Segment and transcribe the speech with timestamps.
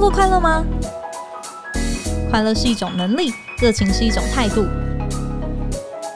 [0.00, 0.64] 工作快乐吗？
[2.30, 4.66] 快乐是一种能力，热情是一种态度。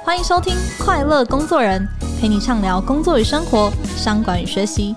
[0.02, 1.86] 欢迎收听《快乐工作人》，
[2.18, 4.96] 陪你畅聊工作与生活、商管与学习。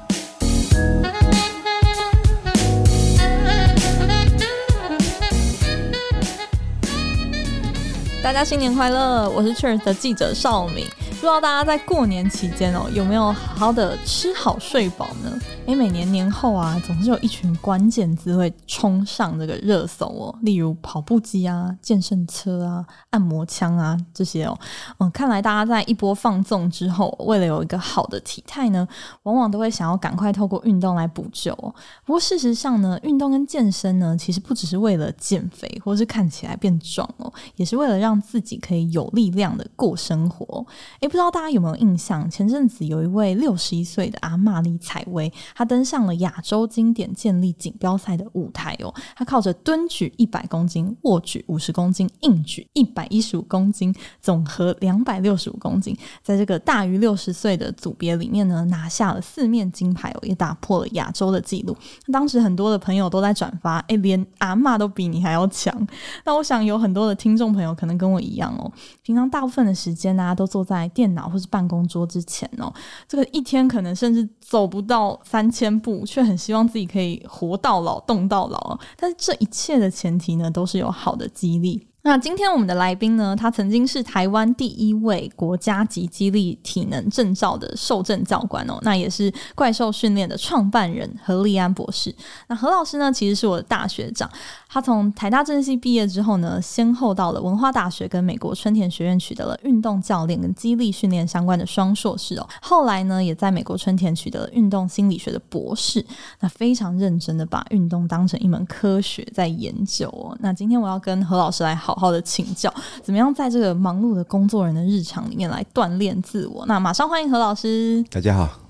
[8.24, 9.30] 大家新年快乐！
[9.32, 10.88] 我是 Cheers 的记者邵敏。
[11.10, 15.38] 不知道大家在过年期间哦，有没有好好的吃好睡饱呢？
[15.68, 24.58] 诶，每年年后啊，总是有一群关键字会冲上这个热搜哦，例如跑步机啊、健身车啊、按摩枪啊这些哦。
[25.00, 28.88] 嗯，看来大家在一波放纵之后，为了有一个好的体态呢，
[29.24, 31.76] 往往都会想要赶快透过运动来补救哦。
[32.06, 40.66] 不过事实上呢，运动跟健身呢，其实不只是为了减肥或是看起来变壮哦，也是为了让自己可以有力量的过生活。
[41.02, 42.30] 诶不知道大家有没有印象？
[42.30, 48.94] 前阵子有一位六十一岁的阿嬷李采薇，他登上了亚洲经典健力锦标赛的舞台哦。
[49.16, 53.92] 他靠着蹲举一百公斤、卧举五十公斤、硬举一百一十五公斤，
[54.22, 61.76] 总和两百六十五公斤，在这个大于六十岁的组别里面呢，拿下了四面金牌哦，也打破了亚洲的纪录。
[62.14, 65.76] 当时很多的朋友都在转发，哎，连阿嬷都比你还要强。
[66.24, 68.72] 那我想有很多的听众朋友可能跟我一样哦，
[69.02, 72.72] 平常大部分的时间呢，都坐在电脑或是办公桌之前哦，
[73.08, 78.80] 这个一天可能甚至走不到三千步，却很希望自己可以活到老，动到老。
[78.96, 81.88] 但是这一切的前提呢，都是有好的激励。
[82.04, 92.16] 那今天我们的来宾呢，他曾经是台湾第一位国家级激励体能证照的受证教官哦，那也是怪兽训练的创办人何立安博士。
[92.48, 94.30] 那何老师呢，其实是我的大学长。
[94.70, 102.48] 他从台大政系毕业之后呢，先后到了文化大学跟美国春田学院取得了运动教练跟激励训练相关的双硕士哦。
[102.62, 106.06] 后来呢，也在美国春田取得了运动心理学的博士。
[106.40, 110.38] 那非常认真的把运动当成一门科学在研究哦。
[110.42, 116.66] 那今天我要跟何老师来好好的请教，怎么样在这个忙碌的工作人的日常里面来锻炼自我。
[116.66, 118.04] 那马上欢迎何老师。
[118.12, 118.67] 大家好。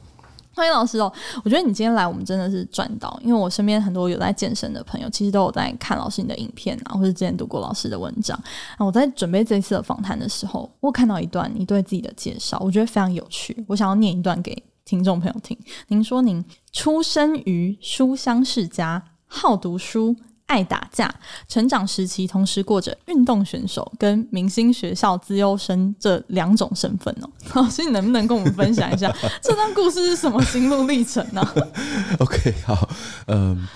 [0.58, 1.14] 欢迎老师哦！
[1.44, 8.36] 我觉得你今天来，我们真的是赚到，因为我身边很多有在健身的朋友，其实都有在看老师你的影片啊，或者之前读过老师的文章。
[8.80, 14.52] 那我在准备这次的访谈的时候，我看到一段你对自己的介绍，我觉得非常有趣，我想要念一段给
[14.84, 15.56] 听众朋友听。
[15.90, 20.16] 您说您出生于书香世家，好读书。
[20.48, 21.14] 爱打架，
[21.48, 27.64] 成长时期同时过着运动选手跟明星学校资优生这两种身份哦。
[27.70, 31.48] 所以，你能不能跟我们分享一下这段故事是什么心路历程呢？
[32.20, 32.90] OK，好，
[33.28, 33.68] 嗯。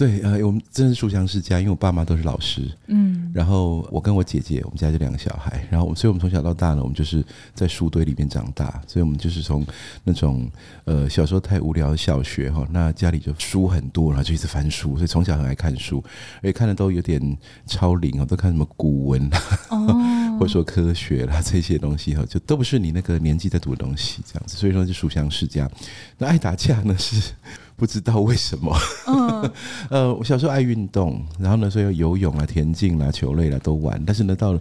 [0.00, 7.22] 对，呃，我们真是书香世家，因为我爸妈都是老师，嗯，然后我跟我姐姐，我们家就两个小孩，然后，所以我们从小到大呢，我们就是
[7.54, 9.62] 在书堆里面长大，所以我们就是从
[10.02, 10.50] 那种
[10.86, 16.02] 呃小时候太无聊的小学哈，那家里就书很多，然后就一直翻书，所以从小很爱看书，
[16.36, 17.20] 而且看的都有点
[17.66, 19.38] 超龄哦，都看什么古文啦，
[19.68, 19.86] 哦、
[20.40, 25.70] 或者说科学啦这些东西哈，就都不是你那个年纪在读的东西，这样子，所以说就书香世家。
[26.16, 27.34] 那爱打架呢是。
[27.80, 28.76] 不知道为什么，
[29.08, 29.50] 嗯，
[29.88, 34.60] 呃，我小时候爱运动，然后呢，所以游泳啊、田径啊、球类啊都玩，但是呢，到了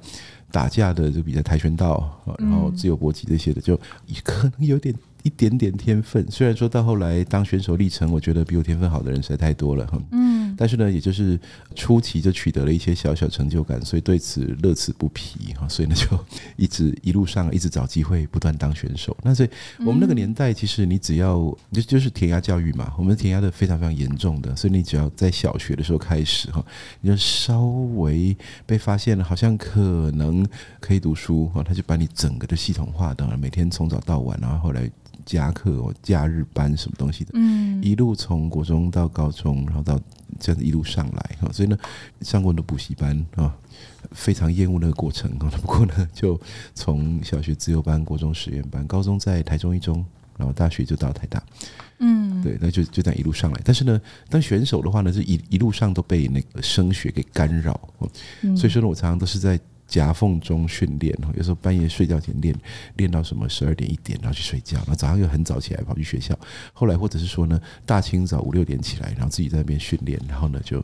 [0.51, 3.77] 打架的就比赛，跆拳道，然后自由搏击这些的，就
[4.23, 4.95] 可能有点。
[5.21, 10.01] 一点点天分，虽然说到后来当选手历程，我觉得比我天分好的人实在太多了哈。
[10.13, 11.37] 嗯，但是呢，也就是
[11.79, 15.65] 初期就取得了一些小小成就感，所以对此乐此不疲哈。
[15.71, 16.05] 所以呢，就
[16.57, 19.15] 一直一路上一直找机会，不断当选手。
[19.23, 21.35] 那所以我们那个年代，其实你只要
[21.71, 26.63] 就就是填鸭教育嘛，我们填鸭的非常非常严重的，所以你只要在小学的时候开始哈，
[26.99, 27.63] 你就稍
[27.95, 28.35] 微
[28.65, 30.45] 被发现了，好像可能
[30.81, 34.91] 可以读书哈，他就把你整个的系统化的，每天从早到晚，然后后来。
[35.25, 39.99] 加课哦，假日班什么东西的，嗯，一路从国中到高中，然后到
[40.39, 41.77] 这样子一路上来哈，所以呢，
[42.21, 43.55] 上过很多补习班啊，
[44.11, 45.49] 非常厌恶那个过程啊。
[45.61, 46.39] 不过呢，就
[46.73, 50.05] 从小学自由班、国中实验班、高中在台中一中，
[50.37, 51.41] 然后大学就到台大，
[51.99, 53.61] 嗯，对，那就就这样一路上来。
[53.63, 57.79] 但是呢，当选手的话呢，是一一路上都被那个升学给干扰，
[58.57, 59.59] 所以说呢，我常常都是在。
[59.89, 62.55] 夹缝中训练，有时候半夜睡觉前练，
[62.95, 66.37] 练到什么十二点一点，然后去睡觉，然后早上又很早起来跑去学校。
[66.71, 70.81] 后来或者是说呢，大清早五六点起来，然后自己在那边训练，然后呢就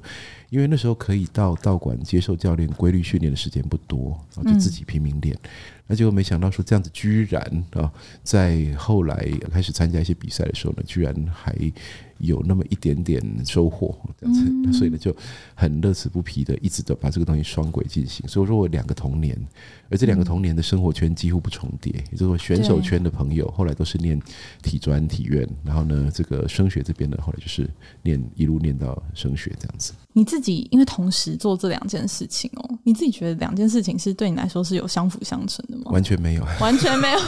[0.50, 5.38] 因为那时候可以到道馆接受教练规律训练的时间不多，然后就自己拼命练。
[5.88, 7.92] 那结果没想到说这样子居然啊，
[8.24, 9.16] 在后来
[9.51, 11.56] 开始参加一些比赛的时候呢，居然还
[12.18, 15.16] 有那么一点点收获这样子，嗯、所以呢就
[15.54, 18.28] 很乐此不疲的一直的把这个东西双轨进行。
[18.28, 19.38] 所以我说我两个童年，
[19.90, 24.20] 而这两个童年的生活圈几乎不重叠，也就是说选手圈的朋友后来都是念
[24.62, 27.70] 体专体院，然后呢这个升学这边呢后来就是
[28.02, 29.94] 念一路念到升学这样子。
[30.18, 35.92] 你自己因为同时做这两件事情哦，你自己觉得两件事情是对你来说是有相辅相成的吗？
[35.92, 37.20] 完全没有，完全没有。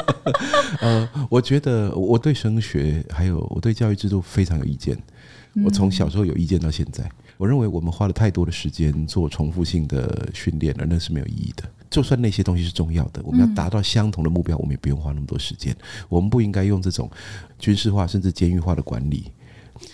[0.80, 4.96] 呃，我觉得我对升学还有我对教育制度非常有意见。
[5.62, 11.64] 我从小时候有意见到现在，我认为我们花了太多的时间做重复性的训练，而那是没有意义的。
[11.90, 15.76] 就算那些东西是重要的，我们要达到相同的目标，我们也不用花那么多时间。
[16.08, 17.10] 我们不应该用这种
[17.58, 19.30] 军事化甚至监狱化的管理。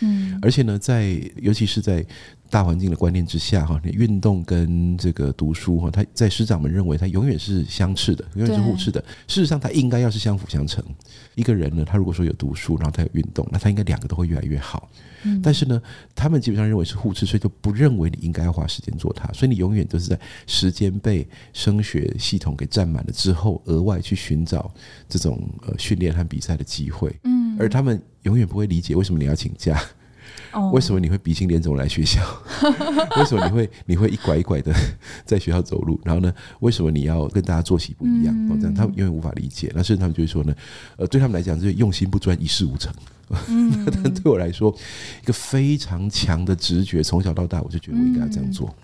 [0.00, 2.04] 嗯，而且呢，在尤其是在
[2.50, 9.00] 大环境的观念之下，哈，你运动跟这个读书，哈，他在师长们认为他永远是相斥的，永远是互斥的。
[9.26, 10.84] 事实上，他应该要是相辅相成。
[11.34, 14.88] 一个人呢，他如果说有读书，然后他有运动，那他应该两个都会越来越好。
[15.24, 15.80] 嗯，但是呢，
[16.14, 19.26] 他们基本上认为是互斥，所以就不认为你应该要花时间做它。
[19.32, 24.72] 所以你永远都是在时间被升学系统给占满了之后，额外去寻找
[25.08, 27.14] 这种呃训练和比赛的机会。
[27.24, 29.82] 嗯，而他们永远不会理解为什么你要请假。
[30.72, 32.20] 为什么你会鼻青脸肿来学校？
[33.16, 34.72] 为什么你会你会一拐一拐的
[35.24, 36.00] 在学校走路？
[36.04, 36.32] 然后呢？
[36.60, 38.34] 为什么你要跟大家作息不一样？
[38.50, 39.72] 哦，这样他们永远无法理解。
[39.74, 40.54] 那甚至他们就会说呢，
[40.96, 42.92] 呃，对他们来讲，就是用心不专，一事无成。
[43.48, 44.74] 嗯，但对我来说，
[45.22, 48.68] 一个非常强的直觉，从小到大我就觉得我应该要这样做。
[48.68, 48.74] 嗯，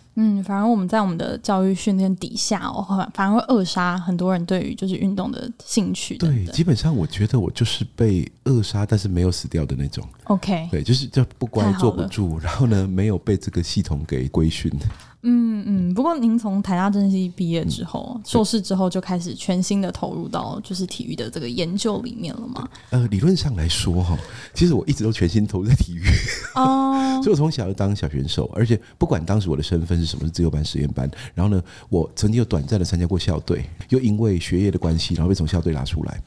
[0.43, 6.44] 反而我们在我们的教育训练底下，哦，反而会扼杀很多人对于就是运动的兴趣等等。
[6.44, 10.05] 对，基本上我觉得我就是被扼杀，但是没有死掉的那种。
[10.25, 14.70] OK，对，就是就不乖，坐不住，然后呢，没有被这个系统给规训。
[15.23, 22.69] 嗯嗯，不过您从台大政治系毕业之后，嗯、硕士之后就开始全心的投入到就是体育的这个研究里面了吗？
[22.91, 24.17] 呃，理论上来说哈，
[24.55, 26.03] 其实我一直都全心投入在体育。
[26.55, 36.23] 哦， 所以我从小就当小选手，而且不管当时我的身份是什么，是自由班、实验班，然后呢，我曾经有短暂的参加过校队，又因为学业的关系，然后被从校队拉出来，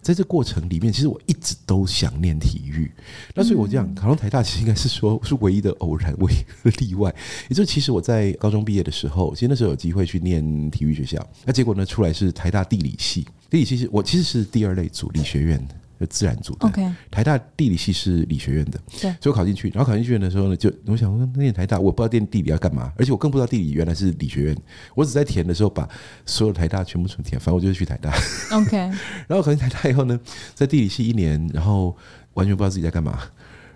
[0.00, 2.88] 在这过程里面，其实我一直都想念体育，
[3.34, 7.12] 那所以我这样考上台大，其实应该是说是唯一的偶然，唯一的例外，
[7.48, 8.35] 也就是其实我在。
[8.36, 13.26] 高中毕业的时候，其实那时候有机会去念体育学校，那结果呢，出来是台大地理系。
[13.48, 16.66] 地理系是我其实是第二类组，理学院的，就自然组的。
[16.66, 24.56] OK，台大地理系是理学院的，对，所以我考进去，然后考进去的时候呢，就我想说念台大，我不知道念地理要干嘛，而且我更不知道地理原来是理学院。
[24.96, 25.88] 我只在填的时候把
[26.24, 28.12] 所有台大全部全填，反正我就是去台大。
[28.52, 28.76] OK，
[29.28, 30.18] 然后考进台大以后呢，
[30.54, 31.96] 在地理系一年，然后
[32.34, 33.20] 完全不知道自己在干嘛。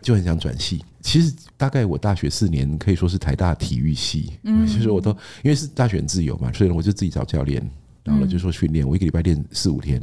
[0.02, 5.10] 就很想转系，其实大概我大学四年可以说是台大体育系，嗯，其实我都
[5.42, 7.60] 因为是大学很自由嘛，所以我就自己找教练，
[8.04, 10.00] 然后呢就说训练，我一个礼拜练四五天，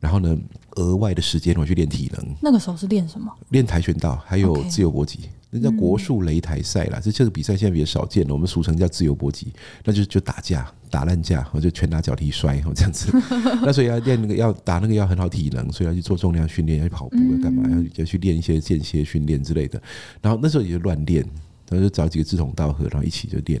[0.00, 0.36] 然后呢
[0.76, 2.34] 额外的时间我去练体能。
[2.40, 3.32] 那个时候是练什么？
[3.50, 5.18] 练跆拳道，还有自由搏击。
[5.18, 5.37] Okay.
[5.50, 9.52] 那叫国术擂台赛啦，这这个比赛现在比较少见了，我们俗称叫自由搏击，
[9.82, 13.10] 那就就打架，打烂架，我就拳打脚踢摔，这样子。
[13.64, 17.66] 那所以要练那个要打那个要很好体能，所以要去做重量训练，要去跑步，要干嘛？
[17.70, 19.80] 要要去练一些间歇训练之类的。
[20.20, 21.22] 然后那时候也就乱练，
[21.70, 23.58] 然后就找几个志同道合，然后一起就练。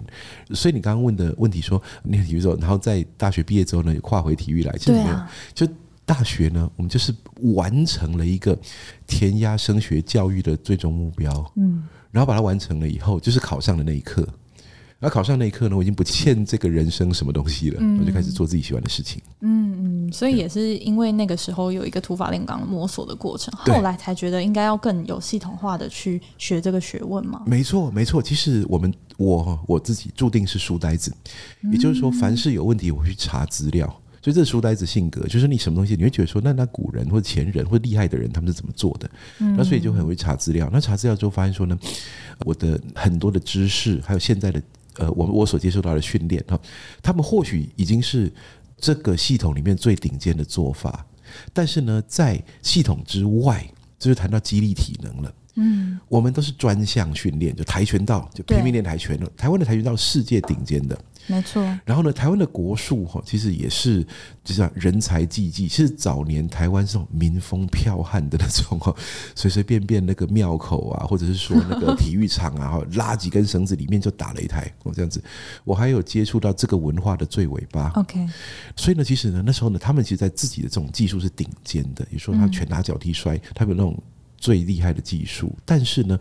[0.50, 5.20] 所以你刚刚问的问题说，练体育之后，然后在大学毕业之后呢，跨回体育来，其实没有，
[5.54, 5.66] 就。
[6.08, 7.14] 大学呢，我们就是
[7.54, 8.58] 完成了一个
[9.06, 14.26] 填鸭升学教育的最终目标，嗯，然后把它完成了以后，就是考上的那一刻。
[14.98, 19.22] 然后考上那一刻呢，我已经不欠这个人生什么东西了，嗯、我就开始做自己喜欢的事情。
[19.42, 27.42] 嗯嗯，所以也是因为那个时候有一个土法炼钢摸索的过程，后来才觉得应该要更有系统化的去学这个学问嘛。
[27.46, 31.14] 没错没错，其实我们我我自己注定是书呆子，
[31.70, 34.02] 也就是说，凡是有问题，我会去查资料。
[34.20, 39.08] 所以这书呆子性格，就是你什么东西，你会觉得说，那那古人或者前人或厉害的人，他们是怎么做的？
[39.38, 40.68] 嗯，那所以就很会查资料。
[40.72, 41.78] 那查资料之后发现说呢，
[42.40, 44.62] 我的很多的知识，还有现在的
[44.96, 46.60] 呃，我我所接受到的训练哈，
[47.00, 48.32] 他们或许已经是
[48.76, 51.06] 这个系统里面最顶尖的做法，
[51.52, 53.64] 但是呢，在系统之外，
[53.98, 55.34] 就是谈到激励体能了。
[55.60, 59.30] 嗯，我们都是专项训练，就跆拳道，就拼命练跆拳了。
[59.36, 60.98] 台湾的跆拳道世界顶尖的。
[61.28, 64.04] 没错，然后呢，台湾的国术哈，其实也是
[64.42, 65.68] 就像人才济济。
[65.68, 68.94] 其实早年台湾是种民风剽悍的那种哈，
[69.36, 75.22] 随随便便那个庙口啊，或者是说那个体育场啊，拉几根绳子里面就打擂台哦，这样子。
[75.64, 77.90] 我还有接触到这个文化的最尾巴。
[77.96, 78.26] OK，
[78.74, 84.02] 所以呢，其实呢，那时候呢，他们其实在自己的这种技术是顶尖的，比如说他拳打脚踢摔，他们有那种
[84.38, 86.18] 最厉害的技术，但是呢。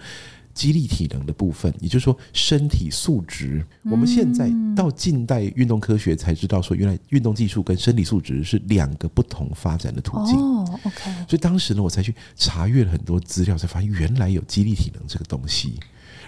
[0.58, 3.64] 肌力体能的部分，也就是说身体素质。
[3.84, 10.36] 我们现在到近代运动科学才知道，说原来运动技术跟身体素质是两个不同发展的途径。
[10.36, 11.12] 哦，OK。
[11.30, 15.80] 所以当时呢，我才去查阅了很多资料，才发现原来有肌力体能这个东西。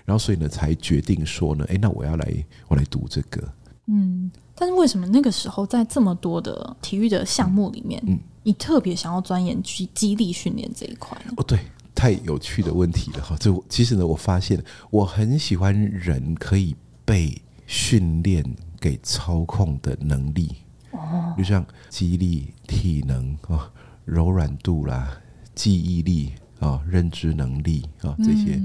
[0.05, 3.41] 然后所以呢，才决定说呢，哎，那我要来，我来读这个。
[3.87, 11.33] 嗯，但是为什么那个时候在这么多的体育的项目里面，嗯，你特别想要钻研肌肌力训练这一块呢？
[11.37, 11.59] 哦，对。
[11.99, 13.35] 太有趣的问题了哈！
[13.37, 18.41] 这其实呢，我发现我很喜欢人可以被训练
[18.79, 20.55] 给操控的能力
[20.91, 23.69] 哦，就像肌力、体能啊、
[24.05, 25.11] 柔软度啦、
[25.53, 28.61] 记忆力啊、认知能力啊这些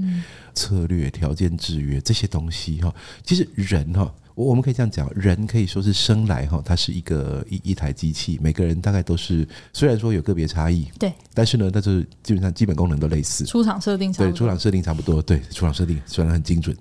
[0.53, 4.15] 策略、条件制约这些东西哈，其实人哈。
[4.35, 16.75] 我我们可以这样讲，人可以说是生来哈，它是一个一一台机器，每个人大概都是，虽然说有个别差异，对，但是呢，但是基本上基本功能都类似，出厂设定差不多，对，出厂设定差不多，对，出厂设定虽然很精准，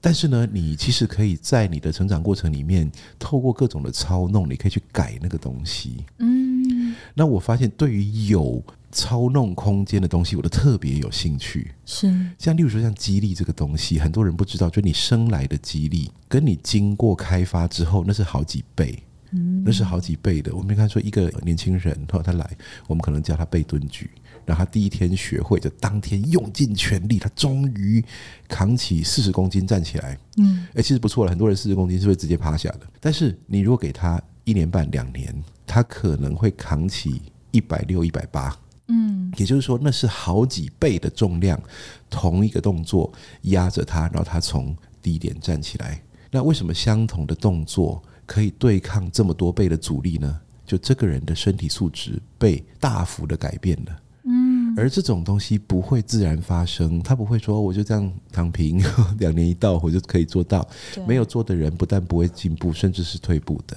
[0.00, 8.62] 但是呢，你其实可以在你的成长过程里面，透过各种的操弄，你可以去改那个东西，嗯，那我发现对于有。
[8.92, 11.72] 操弄空间的东西，我都特别有兴趣。
[11.86, 20.54] 是像例如说，像激励这个东西，很多人不知道，就你生来的激励，跟你经过开发之后，那是好几倍，嗯，那是好几倍的。
[20.54, 22.50] 我们看说一个年轻人，哈，他来，
[22.86, 24.10] 我们可能叫他背蹲举，
[24.44, 28.04] 然后他第一天学会，就当天用尽全力，他终于
[28.48, 31.30] 扛起四十公斤站起来，嗯，哎，其实不错了。
[31.30, 35.32] 很多人四十公斤是会直接趴下的，但是你如果给他一年半两年，
[35.66, 38.56] 他可能会扛起一百六、一百八。
[38.90, 41.60] 嗯，也就是说，那是好几倍的重量，
[42.10, 46.02] 同一个动作压着他，然后他从低点站起来。
[46.30, 50.40] 那为什么相同的动作可以对抗这么多倍的阻力呢？
[50.66, 54.00] 就这个人的身体素质被大幅的改变了。
[54.24, 58.80] 嗯，而这种东西不会自然发生，他不会说我就这样躺平，
[59.18, 60.64] 两年一到我就可以做到。
[61.08, 63.76] 没有做的人不但不会进步，甚至是退步的。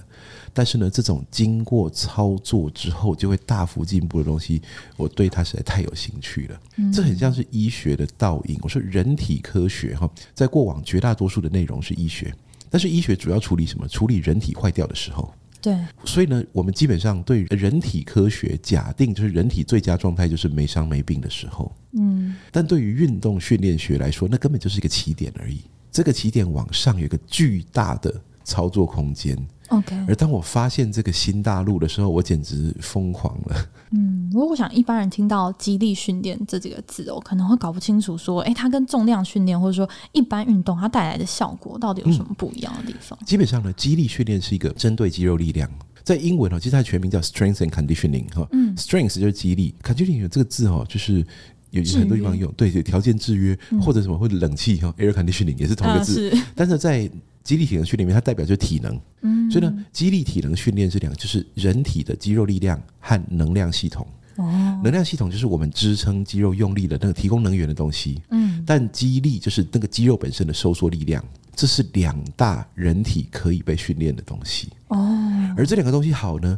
[0.54, 4.62] 但是呢，这种经过操作之后就会大幅进步的东西，
[4.96, 6.62] 我对它实在太有兴趣了。
[6.94, 8.60] 这很像是医学的倒影。
[8.62, 12.32] 我说人体科学哈，在过往绝大多数的内容是医学，
[12.70, 13.88] 但是医学主要处理什么？
[13.88, 15.34] 处理人体坏掉的时候。
[15.60, 15.76] 对。
[16.06, 21.72] 所以呢，我们基本上对人体科学假定就是人体最佳状态就是没伤没病的时候。
[21.94, 22.36] 嗯。
[22.52, 25.62] 但对于运动训练学来说，那根本就是一个起点而已。
[25.92, 29.38] 这个起点往上有一个巨大的操作空间。
[29.78, 33.56] OK，而当我发现这个新大陆的时候，我简直疯狂了。
[33.92, 43.18] 嗯，如果我想一般人听到激励训练这几个字，我可能会搞不清楚，说，哎，它跟重量训练或者说一般运动它带来的效果到底有什么不一样的地方？
[43.22, 45.70] 嗯、基本上呢，激励训练是一个针对肌肉力量，
[46.04, 48.48] 在英文哦，其实它的全名叫 Strength and Conditioning 哈。
[48.52, 51.26] 嗯，Strength 就是激励，Conditioning 这个字哦，就是
[51.72, 57.10] 有很多地方用，对，有条件制约或者什么或者冷气哈，Air Conditioning 也是同一个字，啊、但是在
[57.44, 64.08] 肌力体能训练里面，它代表就是体能，嗯，所以呢，肌力体能训练是两个，就是人体的肌肉力量和能量系统。
[64.38, 71.24] 哦，能量系统就是我们支撑肌肉用力的那个提供能源的东西，嗯，但肌力就是那个肌肉本身的收缩力量，
[71.56, 74.70] 这是两大人体可以被训练的东西。
[74.88, 76.58] 哦，而这两个东西好呢，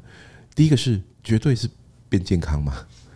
[0.55, 1.67] 第一个是绝对是
[2.07, 2.75] 变健康嘛。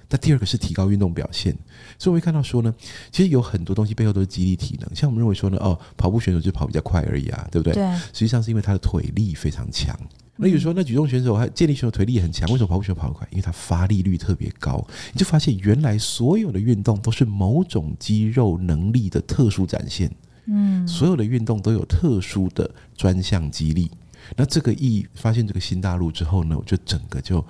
[0.09, 1.55] 那第二个是提高运动表现，
[1.99, 2.73] 所以我会看到说呢，
[3.11, 4.95] 其实有很多东西背后都是激励体能。
[4.95, 7.75] 像我们认为说呢，哦，跑步选手就跑比较快而已啊，对不对？
[7.75, 7.95] 对。
[7.95, 9.95] 实际上是因为他的腿力非常强。
[10.41, 13.27] 那有时候那举重选手还健力选手腿力也很强，为什么跑步选手跑得快？
[13.29, 14.83] 因为他发力率特别高。
[15.13, 20.11] 你就发现原来所有的运动都是某种肌肉能力的特殊展现。
[20.47, 20.87] 嗯。
[20.87, 23.91] 所有的运动都有特殊的专项激励。
[24.35, 27.45] 那这个一发现这个新大陆之后呢，我就整个就。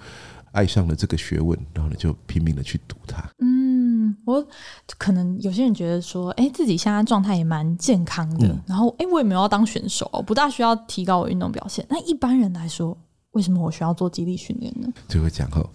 [0.51, 3.24] 爱上了这个学问，然后呢，就拼命的去读它。
[3.39, 4.46] 嗯，我
[4.98, 11.86] 可能有些人觉得说，哎，自己现在状态也蛮健康的，嗯、然后，哎，我也没有要当选手，不大需要提高我运动表现。
[11.89, 12.98] 那一般人来说，
[13.32, 14.88] 为什么我需要做肌力训练呢？
[15.08, 15.70] 就会讲哦，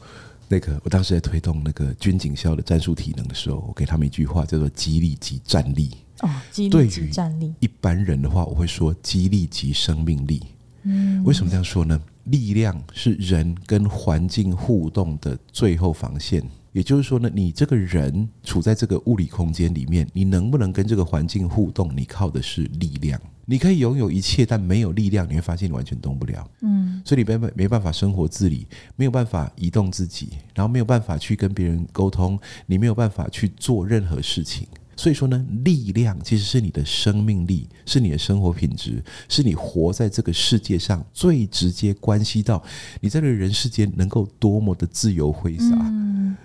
[0.48, 5.90] 那个我当时在推动那个军警校的战术体能的时候，我给他们一句话叫做“肌力及战力”。
[6.20, 7.54] 哦，肌力及战力。
[7.60, 10.42] 一般人的话，我会说“肌力及生命力”。
[10.84, 12.00] 嗯，为什么这样说呢？
[12.24, 21.90] 力量是人跟环境互动的最后防线，也就是说呢，你这个人处在这个物理空间里面，你能不能跟这个环境互动？
[21.96, 23.20] 你靠的是力量。
[23.46, 26.50] 你可以拥有一切，但没有力量，你会发现你完全动不了。
[26.62, 28.66] 嗯，所以你没办没办法生活自理，
[28.96, 34.66] 没有办法移动自己，然后没有办法去跟别人沟通，你没有办法去做任何事情。
[34.96, 42.62] 所以说呢，力量其实是你的生命力，是你的生活品质，是你活在这个世界上最直接关系到
[43.00, 45.76] 你在这个人世间能够多么的自由挥洒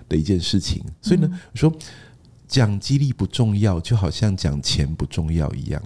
[0.07, 0.83] 的一件事情。
[1.01, 1.73] 所以呢，我说
[2.47, 5.81] 讲激励不重要，就好像讲钱不重要一样。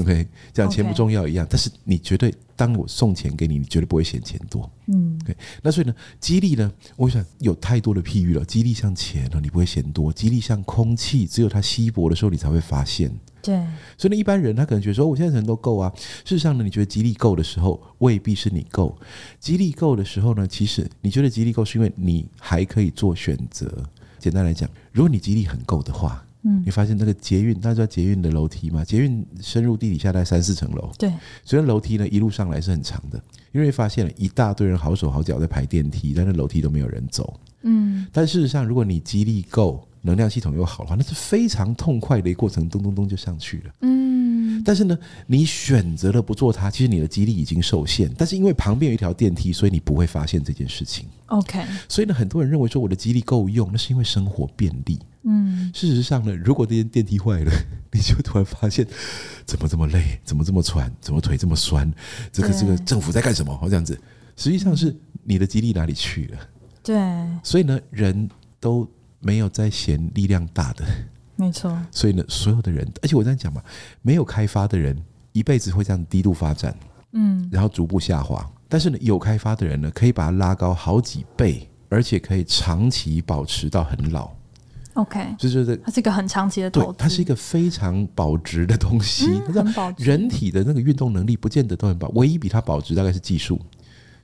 [0.00, 4.68] OK，讲钱不重要一样.但是你绝对当我送钱给你，你绝对不会嫌钱多。
[4.86, 8.44] 嗯，OK，那所以呢，激励呢，我想有太多的譬喻了。
[8.44, 13.08] 激励像钱呢，你不会嫌多；激励像空气，只有它稀薄的时候，你才会发现。
[13.40, 13.54] 对，
[13.96, 15.92] 所以呢，一般人他可能觉得说，我现在人都够啊。
[15.96, 18.98] 事实上呢，你觉得激励够的时候，未必是你够。
[19.38, 23.70] 激励够的时候呢，其实你觉得激励够，是因为你还可以做选择。
[24.18, 26.23] 简单来讲，如果你激励很够的话。
[26.44, 28.84] 嗯，你发现那个捷运，大家知道捷运的楼梯嘛？
[28.84, 31.12] 捷运深入地底下大概三四层楼，对，
[31.44, 33.20] 所以楼梯呢一路上来是很长的。
[33.52, 37.38] 因为发现了一大堆人好手好脚在排电梯，但是楼梯都没有人走。
[37.62, 43.72] 嗯，但事实上，如果你肌力够，能量系统又好的话，那是非常痛快的一个过程，咚咚咚就上去了。
[43.80, 44.13] 嗯，
[44.64, 48.10] 但是呢，你选择了不做它，其实你的肌力已经受限。
[48.16, 51.06] 但是因为旁边有一条电梯，所以你不会发现这件事情。
[51.26, 54.98] OK，所以呢，很多人认为说我的肌力够用，那是因为生活便利。
[55.22, 57.52] 嗯，事实上呢，如果这间电梯坏了，
[57.92, 58.86] 你就突然发现
[59.44, 61.92] 怎么这么累，怎么这么喘，怎么腿这么酸？
[62.32, 63.56] 这个这个政府在干什么？
[63.56, 63.98] 好这样子，
[64.36, 66.38] 实际上是你的肌力哪里去了？
[66.82, 66.96] 对，
[67.42, 68.28] 所以呢，人
[68.58, 68.88] 都。
[69.26, 70.84] 没有在嫌力量大的，
[71.36, 71.76] 没错。
[71.90, 73.62] 所以呢，所有的人，而且我这样讲嘛，
[74.02, 74.96] 没有开发的人
[75.32, 76.74] 一辈子会这样低度发展，
[77.12, 78.48] 嗯，然后逐步下滑。
[78.68, 84.30] 但是呢，有开发的人呢，可以把它拉高好几倍，而且可以长期保持到很老。
[84.94, 89.26] OK，就是这，它是一个很长期的投资，对，它是一个非常保值的东西。
[89.26, 90.04] 嗯，很保值。
[90.04, 93.60] 人体的那个运动能力不见得都很保，唯一比它保值大概是技术。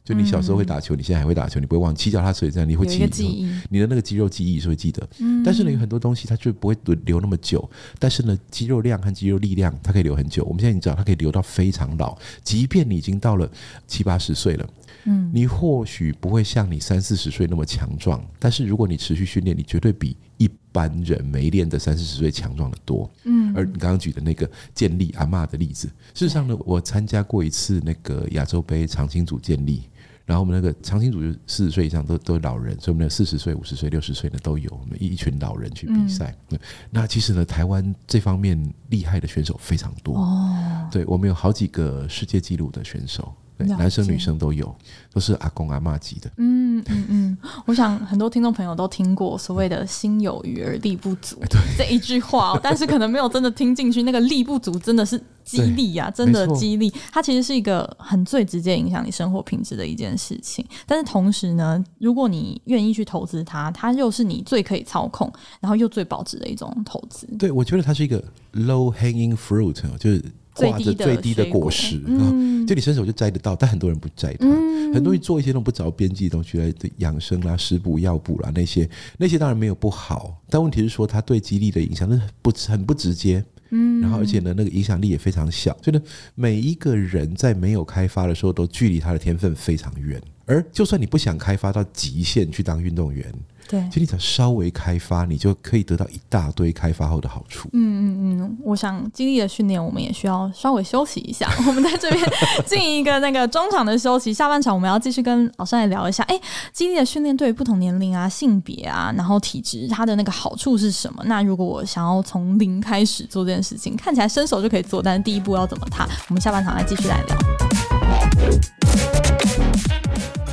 [0.04, 5.06] 就你小时候会打球，你现在还会打球，你不会忘记骑脚踏车这样，你会记忆，你的那个肌肉记忆是会记得。
[5.44, 7.68] 但是呢，有很多东西它就不会留那么久。
[7.98, 10.42] 但是呢，肌肉量和肌肉力量它可以留很久。
[10.44, 13.48] 我们现在你知道，它可以留到非常老，即便你已经到了
[13.86, 14.68] 七八十岁了，
[15.04, 23.10] 嗯，你或许不会像你三四十岁那么强壮，但是如果你持续训练，你绝对比一般人没练的三四十岁强壮得多。
[23.24, 29.84] 嗯，而你刚刚举的那个健力阿嬷的例子，事实上呢，我参加过一次那个亚洲杯长青组健力。
[30.26, 36.32] 然后我们那个长青组就四十岁以上都都老人，所以我们那四十岁、五十岁、六十岁的都有，我们一群老人去比赛。
[36.50, 38.56] 嗯、那其实呢，台湾这方面
[38.90, 40.16] 厉害的选手非常多。
[40.18, 43.34] 哦，对，我们有好几个世界纪录的选手。
[43.66, 44.74] 男生女生都有，
[45.12, 46.30] 都是阿公阿妈级的。
[46.36, 51.36] 嗯嗯嗯，我想很多听众朋友都听过所谓的“心有余而力不足”
[51.76, 54.02] 这一句话，哦但是可能没有真的听进去。
[54.02, 60.64] 那个力不足真的是激励呀，真的激励，它其实是一个很最直接影响你生活品质的一件事情。
[60.86, 67.26] 但是同时呢，如果你愿意去投资它，它又是你最可以操控，然后又最保值的一种投资。
[67.38, 68.22] 对，我觉得它是一个
[68.54, 70.24] low hanging fruit，就是。
[70.54, 74.46] 挂着最低的果实，嗯、就你伸手就摘得到，但很多人不摘它。
[74.46, 83.44] 嗯、很多人做一些那种不着边际的东西来养生啦、食补、药补啦，那些那些当然没有不好，但问题是说它对肌力的影响是不很不直接。
[83.72, 86.02] 嗯，然后而且呢，那个影响力也非常小，所以呢，
[86.34, 90.20] 每一个人在没有开发的时候，都距离他的天分非常远。
[90.44, 93.32] 而就算你不想开发到极限去当运动员。
[93.70, 97.68] 对，其实你只要稍微开发，你就可以得到一大堆开发后的好处。
[97.72, 101.48] 嗯嗯嗯，我想肌力的训练，我们也需要稍微休息一下。
[101.68, 102.20] 我们在这边
[102.66, 106.24] 进一个那个中场的休息，下半场我们要继续跟老师来聊一下。
[106.24, 106.40] 哎，
[106.72, 111.22] 肌力的训练对于不同年龄啊、性别啊，然后体质，它的那个好处是什么？
[111.26, 116.08] 那如果我想要从零开始做这件事情，看起来伸手就可以做，但是第一步要怎么踏？
[116.28, 117.36] 我们下半场来继续来聊。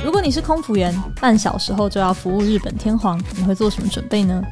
[0.08, 0.90] 如果你是空服员，
[1.20, 4.42] 半小时后就要服务日本天皇，你会做什么准备呢？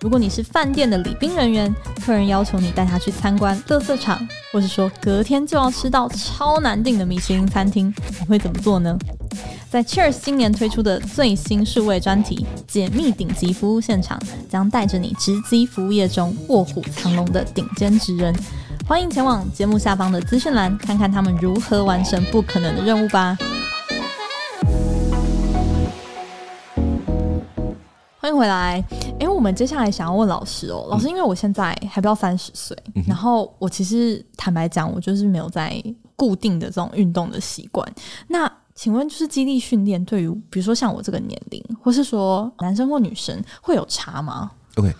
[0.00, 1.72] 如果你是饭店的礼宾人员，
[2.04, 8.98] 客人要求你带他去参观垃圾场，或是说隔天就要吃到超难订的米其林餐厅，你会怎么做呢？
[9.70, 14.18] 在 Cheers 今年推出的最新数位专题《解密顶级服务现场》，
[14.50, 18.34] 将带着你直击服务业中卧虎藏龙的顶尖职人。
[18.88, 23.38] 欢迎前往节目下方的资讯栏，看看他们如何完成不可能的任务吧。
[28.26, 28.84] 欢迎回来。
[29.20, 35.80] 因为我们接下来想要问老师哦，老师，因为我现在还不到三十岁，嗯、然后我其实坦白讲，我就是没有在
[36.16, 37.88] 固定的这种运动的习惯。
[38.26, 44.92] 那请问，就是肌力训练对于比如说像我这个年龄，或是说男生或女生会有差吗？OK，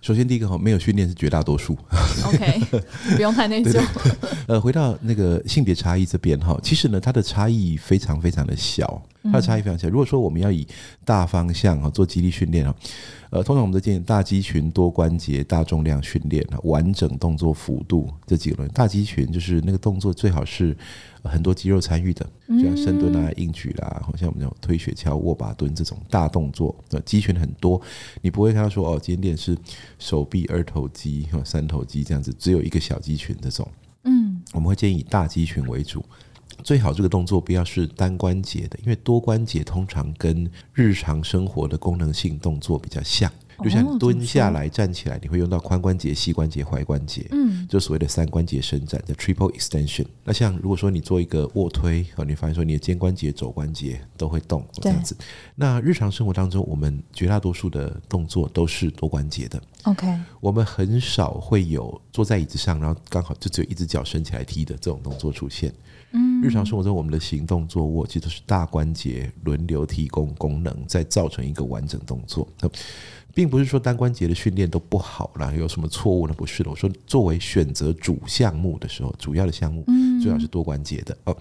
[0.00, 1.76] 首先第一个哈，没有训练是绝大多数。
[2.28, 2.60] OK，
[3.14, 3.78] 不用太内疚。
[4.48, 9.02] 呃，回到那个性别差异这边哈，其实呢，它的差异非常非常的小。
[9.24, 9.88] 它的差异非常小。
[9.88, 10.66] 如果说我们要以
[11.04, 12.74] 大方向啊做肌力训练啊，
[13.30, 18.72] 呃，通常我们都建议大肌群、多关节、大重量训练啊，完整动作幅度这几个东西。
[18.72, 20.76] 大肌群就是那个动作最好是
[21.22, 27.80] 很多肌肉参与的，就像深蹲啊、硬举啦，好像我们讲推雪橇、握把蹲这种大动作，肌群很多，
[28.22, 29.56] 你不会看到说哦，今天练是
[29.98, 33.68] 手臂二头肌和三头肌这样子，只有一个小肌群这种。
[34.04, 36.02] 嗯，我们会建议以大肌群为主。
[36.62, 43.30] 最好这个动作不要是单关节的，因为多关节通常跟日常生活的功能性动作比较像，
[43.62, 50.06] 就像蹲下来、站起来，你会用到髋关节、膝关节、踝关节，嗯，就所谓的三关节伸展的 triple extension。
[50.24, 55.16] 那像如果说你做一个卧推，哦，你发现说你的肩关节、肘关节都会动，这样子。
[55.54, 59.60] 那日常生活当中，我们绝大多数的动作都是多关节的。
[59.84, 60.06] OK，
[60.40, 65.72] 我们很少会有坐在椅子上，然后刚好就只有一只脚伸起来踢的这种动作出现。
[66.12, 72.46] 嗯，日常生活中我们的行动坐卧其实都是大关节轮流提供功能，再造成一个完整动作。
[73.32, 76.34] 并不是说单关节的训练都不好啦，有什么错误呢？
[76.36, 76.70] 不是的。
[76.70, 79.84] 我说作为选择主项目的时候，主要的项目
[80.20, 81.36] 最好是多关节的哦。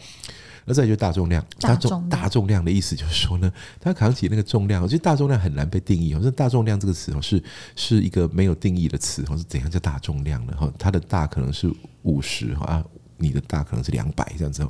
[0.66, 6.14] 那再就是大重量，大重大重量的意思就是说呢，他扛起那个重量，我觉得大重量很难被定义。
[6.14, 7.44] 我说大重量这个词哦，是
[7.76, 10.54] 是一个没有定义的词，或是怎样叫大重量呢？
[10.56, 12.86] 哈，它的大可能是五十啊。
[13.20, 14.66] 你的大可能是两百这样子，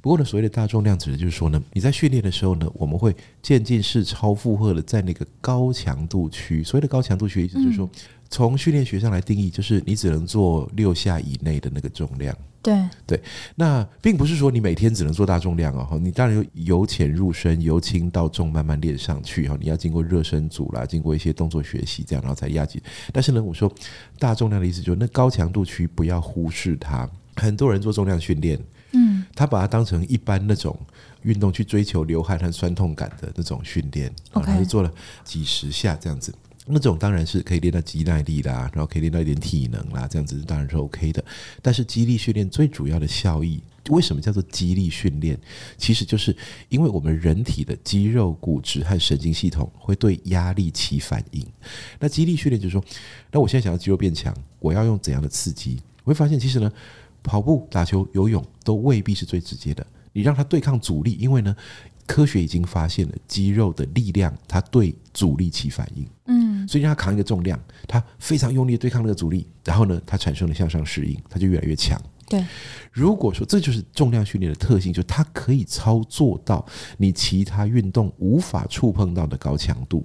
[0.00, 6.62] 不过呢，所谓的大重量指的就是说呢，你在训练的时候呢，我们会渐进式超负荷的在那个高强度区。
[6.62, 7.88] 所谓的高强度区，意思就是说，
[8.28, 12.36] 从训练学上来定义，就是你只能做六下以内的那个重量。
[12.62, 13.20] 对对，
[13.56, 19.56] 那并不是说你每天只能做大重量哦，你当然由浅入深，由轻到重慢慢练上去哈。
[19.60, 22.80] 你要经过热身组啦，经过一些动作学习这样，然后才压紧。
[23.12, 23.72] 但是呢，我说
[24.16, 27.08] 大重量的意思就是那高强度区不要忽视它。
[27.36, 28.58] 很多人做重量训练，
[28.92, 30.78] 嗯，他把它当成一般那种
[31.22, 34.92] 运动去追求流汗和酸痛感的那种训练，然后他就做了
[35.24, 36.32] 几十下这样子。
[36.64, 41.24] 那种当然是可以练到肌耐力啦，然后可以练到一点体能啦，这样子当然是 OK 的。
[41.60, 45.36] 但是肌力训练最主要的效益，为什么叫做肌力训练？
[45.76, 46.34] 其实就是
[46.68, 51.44] 因为我们人体的肌肉、骨质和神经系统会对压力起反应。
[51.98, 52.84] 那肌力训练就是说，
[53.32, 55.80] 那我现在想要肌肉变强，我要用怎样的刺激？
[56.04, 56.70] 我会发现其实呢。
[57.22, 59.86] 跑步、打球、游泳都未必是最直接的。
[60.12, 61.56] 你让他对抗阻力，因为呢，
[62.06, 66.06] 科学已经发现了肌肉的力量，它对阻力起反应。
[66.26, 67.58] 嗯，所以让他扛一个重量，
[67.88, 72.00] 他非常用力的对抗那个阻力，然后呢，他产生了向上适应，他就越来越强。
[72.28, 72.44] 对，
[72.90, 76.64] 如果说这就是重量训练的特性，就是它可以操作到
[76.96, 80.02] 你其他运动无法触碰到的高强度。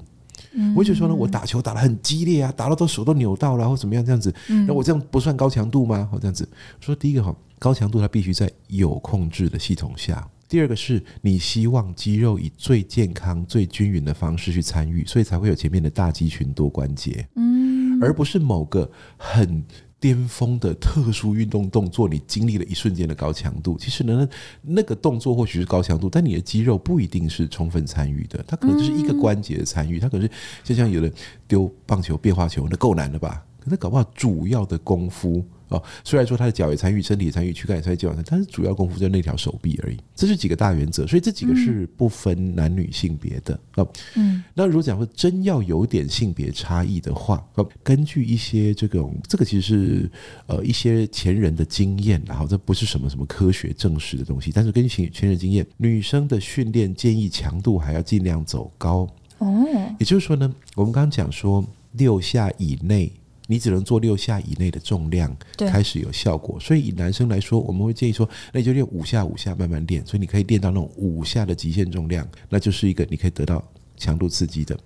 [0.75, 4.33] 我就说呢，我打球打得很激烈啊，打到都手都扭到了，或怎么样这样子，
[4.67, 6.07] 那我这样不算高强度吗？
[6.11, 6.47] 或这样子
[6.79, 10.15] 说，第一个哈，高强度它必须在有控制的系统下；
[10.47, 19.63] 第二个是你希望肌肉以最健康、最均匀的方式去参与，所以才会有前面的大肌群多关节，嗯，而不是某个很。
[19.99, 23.77] 巅峰的特殊运动动作，你经历了一瞬间的高强度。
[23.77, 24.27] 其实呢，
[24.61, 28.43] 那个动作或许是高强度，但你的肌肉不一定是充分参与的。
[28.47, 30.33] 它可能就是一个关节的参与，它可能是
[30.63, 31.11] 就像有人
[31.47, 33.43] 丢棒球、变化球，那够难了吧？
[33.59, 35.43] 可是搞不好主要的功夫。
[35.69, 39.97] 哦，虽然说他的脚也参与，身体也参与，躯干也参与，肌肉，但是主要功夫在那条手臂而已。
[40.15, 43.59] 这是几个大原则，所以这几个是不分男女性别的。
[43.75, 50.11] 哦，嗯，那如果讲说真要有点性别差异的话，哦，根据一些这种，这个其实是
[50.45, 59.07] 呃一些前人的经验，然后这不是什么什么科学证实的东西，但是根据前前人经验，女生的训练建议强度还要尽量走高。
[59.39, 59.65] 哦，
[59.99, 63.11] 也就是说呢，我们刚刚讲说六下以内。
[63.47, 66.59] 你只能做六下以内的重量，开始有效果。
[66.59, 70.05] 所以以男生来说，我们会建议说，那你就练五下五下慢慢练。
[70.05, 73.63] 所以你可以练到那种五下的极限重量，那就是一个你可以得到
[73.95, 74.77] 强度刺激的。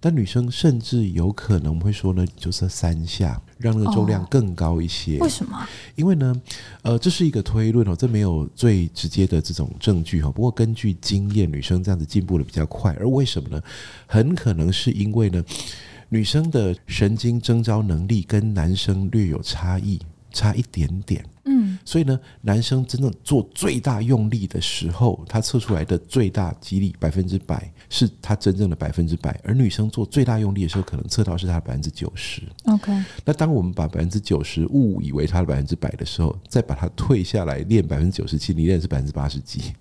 [0.00, 5.18] 但女生甚至有可能会说呢，就是三下，让那个重量更高一些。
[5.18, 5.68] 为什么？
[5.96, 6.34] 因为呢，
[6.82, 10.30] 呃，这是一个推论哦，这没有最直接的这种证据哈。
[10.30, 12.94] 不过根据经验，女生这样子进步的比较快。
[13.00, 13.60] 而为什么呢？
[14.06, 15.44] 很可能是因为呢。
[16.14, 19.98] 女生的神经征召能力跟男生略有差异，
[20.30, 21.24] 差一点点。
[21.46, 32.42] 嗯，所以呢，男生真正做最大用力的时候，他测出来的最大肌力百分之百是他真正的百分之百，而女生做最大用力的时候，可能测到是他的百分之九十。
[32.66, 32.92] OK，
[33.24, 39.72] 那当我们把百分之九十误以为他的百分之百的时候，再把它退下来练百分之九十七，你练的是百分之八十几。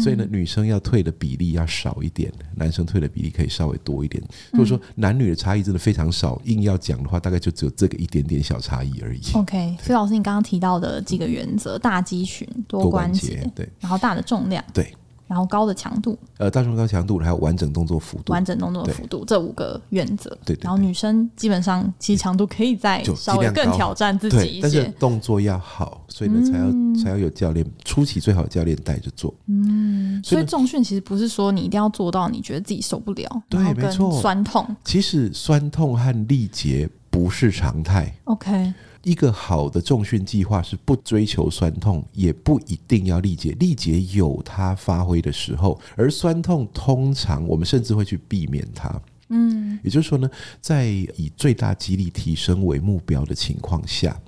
[0.00, 4.22] 所以呢，女生要退的比例要少一点，男生退的比例可以稍微多一点。
[4.52, 9.20] 如果说男女的差异真的非常少，硬要讲的话，大概就只有这个一点点小差异而已。
[9.34, 14.92] OK，所以老师，你刚刚提到的几个原则：大肌群、多关节，对，然后大的重量，对。
[15.26, 20.30] 然后高的强度，呃，大重高强度，还有完整动作幅度，完整动作幅度这五个原则。
[20.44, 29.32] 对，对，对，然后女生基本上其实强度可以再稍微更挑战自己一些，但是动作要好，所以呢才要、嗯、才要有教练，初期最好有教练带着做。
[29.46, 34.64] 嗯，所以重训其实不是说你一定要做到你觉得自己受不了，对，没错，酸痛。
[34.84, 38.14] 其实酸痛和力竭不是常态。
[38.24, 38.72] OK。
[39.04, 43.52] 一个好的重训计划是不追求酸痛，也不一定要力竭。
[43.52, 49.00] 力竭有它发挥的时候，而酸痛通常我们甚至会去避免它。
[49.28, 54.20] 嗯，也就是说呢，在以最大肌力提升为目标的情况下，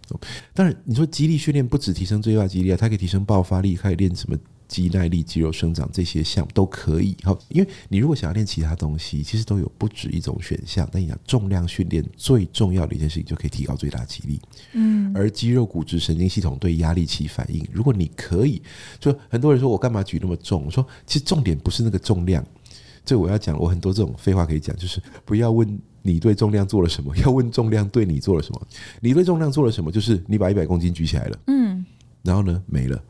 [0.54, 4.36] 当然你说激励训练不止提升最大肌力啊，它可以提升爆发力，可以练什么？
[4.68, 7.16] 肌耐力、肌肉生长这些项目都可以。
[7.22, 10.88] 好，因为你如果想要练其他东西，其实都有不止一种选项。
[10.92, 14.40] 但你讲重量训练最重要的一件事情，就可以提高最大肌力。
[14.72, 17.66] 嗯，而肌肉、骨质、神经系统对压力起反应。
[17.72, 18.60] 如果你可以，
[18.98, 20.64] 就很多人说我干嘛举那么重？
[20.64, 22.44] 我说其实重点不是那个重量。
[23.04, 28.66] 这我要讲，我很多这种废话可以讲，就是不要问你对重量做了什么，要问重量对你做了什么。
[29.00, 29.92] 你对重量做了什么？
[29.92, 31.38] 就是你把一百公斤举起来了。
[31.46, 31.86] 嗯，
[32.24, 33.00] 然后呢，没了。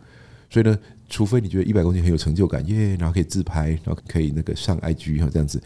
[0.48, 0.78] 所以呢，
[1.08, 5.62] 除非你觉得一百公斤很有成就感，耶，然后可以自拍，然后可以那个上 IG 哈这样子，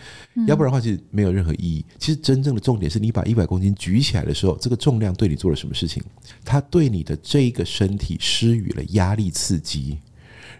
[0.46, 1.84] 要不然的话其实没有任何意义。
[1.98, 6.02] 其实真正的重点是你把一百公斤举起来的时候，这个重量对你做了什么事情？
[6.44, 9.98] 它对你的这个身体施予了压力刺激，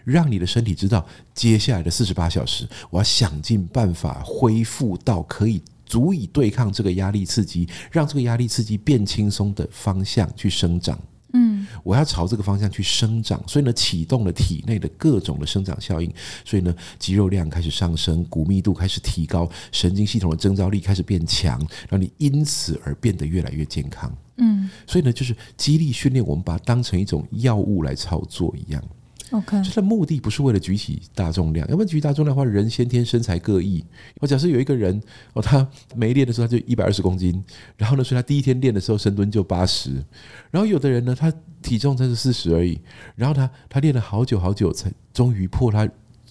[0.03, 10.97] 让你的身体知道接下来的四十八小时，我要想尽办法恢复到可以足以对抗这个压力刺激，让这个压力刺激变轻松的方向去生长。
[11.33, 16.11] 嗯，我要朝这个方向去生长，所以呢，启动了体内的各种的生长效应，
[16.43, 24.11] 所以呢，肌肉量开始上升，骨密度开始提高，神经系统的征召力开始变强，让你因此而变得越来越健康。
[24.37, 28.83] 嗯，所以呢，就是激励训练，我们把它当成一种药物来操作一样。
[29.31, 33.83] OK，它的目的不是为了举起大重量，要不举起大重量的话，人先天身材各异。
[34.19, 35.01] 我假设有一个人
[35.33, 35.65] 哦，他
[35.95, 37.41] 没练的时候他就一百二十公斤，
[37.77, 40.03] 然后呢，所以他第一天练的时候深蹲就八十，
[40.49, 42.79] 然后有的人呢，他体重才是四十而已，
[43.15, 45.87] 然后他他练了好久好久才终于破他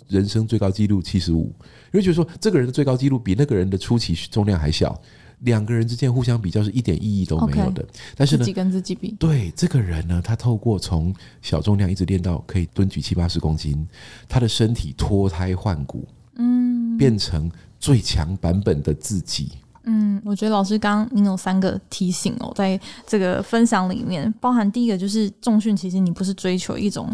[0.09, 1.45] 人生最高纪录七十五，
[1.93, 5.01] 因为觉得说这个人的最高纪录比那个人的初期重量还小。
[5.41, 13.87] 两个人之间互相比较是一点意义都没有的，Okay, 但是呢，自己跟自己比，对这个人呢，他透过从小重量一直练到可以蹲举七八十公斤，
[14.29, 19.53] 他的身体脱胎换骨，嗯，变成最强版本的自己。
[19.85, 27.11] 嗯，我觉得老师刚刚您有三个提醒哦，在这个分享里面，包含第一个就是重训，其实你不是追求一种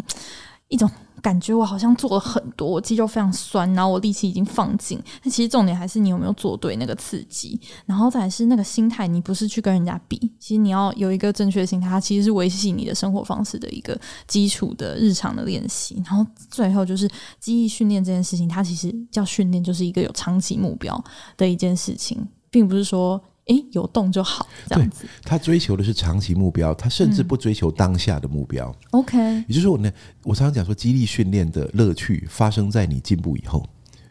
[0.68, 0.90] 一种。
[1.22, 5.00] 感觉我好像做了很多，我肌肉非常酸，然后我力气已经放尽。
[5.22, 16.02] 但其实重点还是你有没有做对那个刺激，然后再是那个心态，你不是去跟人家比，其实你要有一个正确的心态，它其实是维系你的生活方式的一个基础的日常的练习。
[16.06, 17.08] 然后最后就是
[17.40, 21.02] 肌力训练这件事情，它其实叫训练，就是一个有长期目标
[21.36, 23.20] 的一件事情，并不是说。
[23.46, 25.06] 诶，有动就好，这样子。
[25.22, 28.74] 他追求的是长期目标，他甚至不追求当下的目标。
[28.90, 29.92] OK，也就是说，我呢，
[30.24, 33.64] 我常常讲说，激励训练的乐趣发生在你进步以后。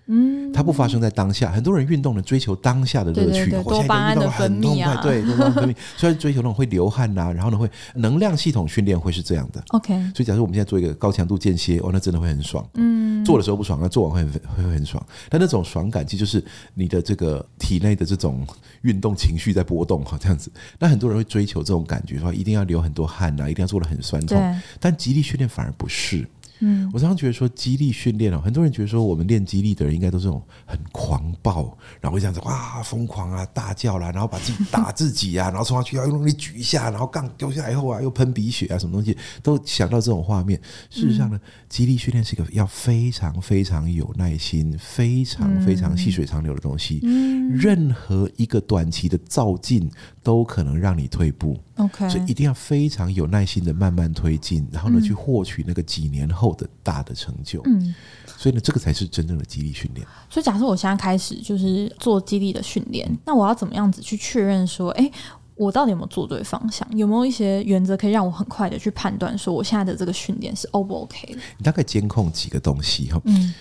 [0.07, 1.51] 嗯，它不发生在当下。
[1.51, 5.75] 很多人运动呢，追求当下的乐趣，多巴胺的分泌啊，对，多巴胺分泌。
[5.97, 9.63] 虽然追求那种会流汗呐、啊，然后呢会能量系统训练会是这样的。
[9.69, 12.67] OK，所以假设我们现在做一个高强度间歇，哦，那真的会很爽。
[12.75, 15.03] 嗯，做的时候不爽，那做完会很会很爽。
[15.29, 18.45] 但那种爽感其实就是你的这个体内的这种
[18.81, 20.51] 运动情绪在波动哈，这样子。
[20.77, 24.55] 那很多人会追求这种感觉，说一定要流很多汗呐、啊，一定要做的很酸痛。
[24.79, 26.25] 但极力训练反而不是。
[26.59, 40.59] 嗯，我常常觉得说肌力训练哦，很多人觉得说我们练肌力的人应该都是这种很狂暴，然后会这样子哇疯狂啊大叫啦，然后把自己打自己啊， 然后冲上去要用力举一下，然后杠丢下来以后啊又喷鼻血啊什么东西，都想到这种画面。
[40.89, 46.99] 事实上呢，肌力训练是一个要非常非常有耐心、非常非常细水长流的东西。
[47.03, 49.89] 嗯，任何一个短期的造进
[50.23, 51.59] 都可能让你退步。
[51.75, 56.55] OK，所以一定要非常有耐心的慢慢推进，然后呢去获取那个几年后。
[56.55, 57.93] 的大的成就，嗯，
[58.37, 60.07] 所以呢，这个才是真正的激励训练。
[60.29, 65.11] 所以，假设我现在开始就是做激励的训练，那我要怎么样子去确认说，哎，
[65.55, 66.87] 我到底有没有做对方向？
[66.95, 71.39] 有没有一些原则可以让我很快的去判断说，我现在的这个训练是 O 不 OK 的？
[71.57, 73.53] 你大概监控几个东西哈，嗯，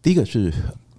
[0.00, 0.50] 第一个是。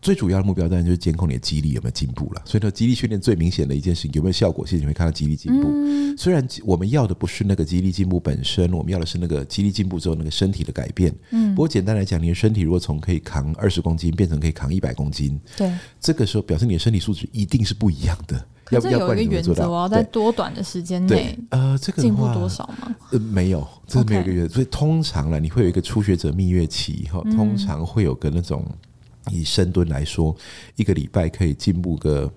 [0.01, 2.41] 最主要的目标当然就是监控你的肌力有没有进步了。
[2.45, 5.67] 所以说，肌力训练最明显的一件事情有没有效果，其实你会看到肌力进步。
[5.71, 11.13] 嗯、虽然我们要的不是那个肌力进步本身，我们要的是那个肌力进步之后那个身体的改变。
[11.31, 11.53] 嗯。
[11.53, 18.41] 不过简单来讲，你的身体如果从可以扛二十公斤变成可以扛一百公斤，对，这个时候表示你的身体素质一定是不一样的。
[18.71, 22.95] 要不要有一个原则，我要在多短的时间内，呃，这个进步多少吗？
[23.11, 24.53] 呃，没有，这是没有一个原则。
[24.53, 28.63] 所以通常呢，你会有一个初学者蜜月期，哈，通常会有个那种。
[29.31, 30.35] 以深蹲来说，
[30.75, 32.31] 一个礼拜可以进步个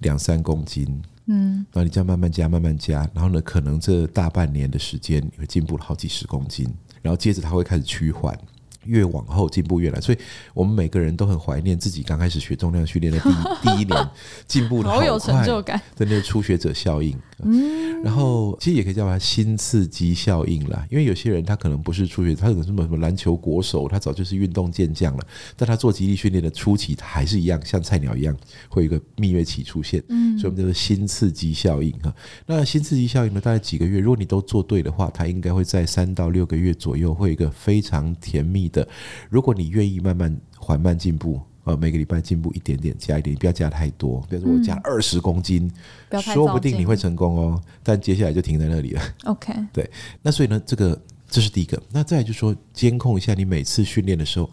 [0.00, 0.86] 两三公斤，
[1.26, 6.66] 嗯，然后你这样慢慢加，慢慢加，然后呢，可能这大半年的时间，你会进步了好几十公斤，
[7.02, 8.38] 然后接着它会开始趋缓。
[8.86, 10.18] 越往后进步越来，所以
[10.54, 14.08] 我们每个人都很怀念自己刚开始学重量训练的第一 第一年，
[14.46, 17.14] 进步的好快，好有成就感，的那个初学者效应。
[17.44, 25.26] 嗯，然后其实也可以叫它新刺激效应啦，因为有些人他可能不是初学者，他可能什么什么篮球国手，他早就是运动健将了，
[25.56, 28.36] 但他做肌力训练的初期，他还是一样像菜鸟一样，
[28.68, 30.02] 会有一个蜜月期出现。
[30.08, 32.14] 嗯，所以我们叫做新刺激效应哈。
[32.46, 38.86] 那新刺激效应呢，大概几个月，如果你都做对的话，它应该会在三到六个月左右，会有一个非常甜蜜的。
[39.28, 44.20] 如果你愿意慢慢缓慢进步，呃，每个礼拜进步一点点，加一点，不要加太多。
[44.30, 45.70] 比如说我加二十公斤，
[46.08, 47.62] 嗯，说不定你会成功哦。
[47.82, 49.02] 但接下来就停在那里了。
[49.24, 49.88] OK， 对。
[50.22, 51.80] 那所以呢，这个这是第一个。
[51.92, 54.48] 那再来就是说，监控一下你每次训练的时候，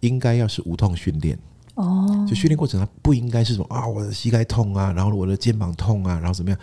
[0.00, 1.36] 应该要是无痛训练
[1.74, 2.24] 哦。
[2.28, 6.58] 就训练过程它不应该是什么啊，我的膝盖痛啊，然后我的肩膀痛啊，然后怎么样？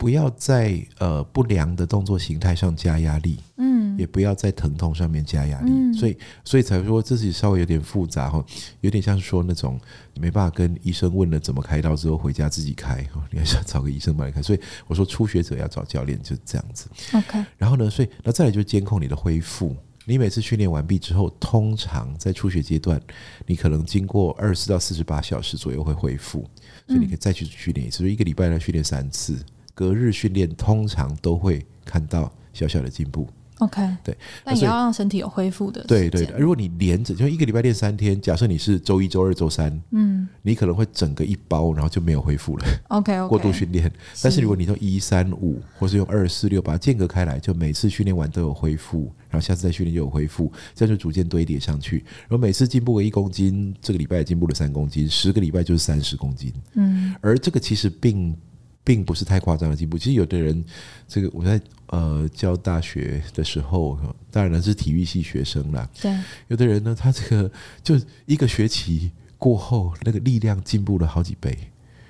[0.00, 8.42] 不要在呃不良的动作形态上加压力，嗯，也不要在疼痛上面加压力，嗯，所以所以才说自己稍微有点复杂哈，
[8.80, 9.78] 有点像说那种
[10.18, 22.98] 没办法跟医生问了怎么开刀之后回家自己开， 你还是要找个医生帮你开，所以我说初学者要找教练就是这样子，OK，然后呢，所以那再来就是监控你的恢复，你每次训练完毕之后，通常在初学阶段，
[23.44, 26.48] 你可能经过二十到四十八小时左右会恢复，
[26.86, 29.36] 所以你可以再去训练一次，所以一个礼拜来训练三次。
[29.80, 33.26] 隔日训练通常都会看到小小的进步。
[33.60, 35.82] OK，对，但也要让身体有恢复的。
[35.84, 42.64] 对对的，如果你连着就一个礼拜练三天，假设你是周一、周二、周三，嗯，你可能会整个一包，然后就没有恢复了。
[42.88, 43.90] OK， 过度训练。
[44.22, 51.98] 但是如果你用一三五，或是用二四六把它间隔开来，就每次训练完都有恢复，然后下次再训练就有恢复，这样就逐渐堆叠上去。
[52.28, 56.52] 然后每次进步个一公斤，这个礼拜也进步了三公斤，十个礼拜就是三十公斤。
[56.74, 58.34] 嗯，而这个其实并。
[58.82, 59.98] 并不是太夸张的进步。
[59.98, 60.64] 其实有的人，
[61.06, 63.98] 这个我在呃教大学的时候，
[64.30, 65.88] 当然是体育系学生啦。
[66.00, 66.16] 对，
[66.48, 67.50] 有的人呢，他这个
[67.82, 71.56] 就一个学期过后，那个力量进步了好几倍。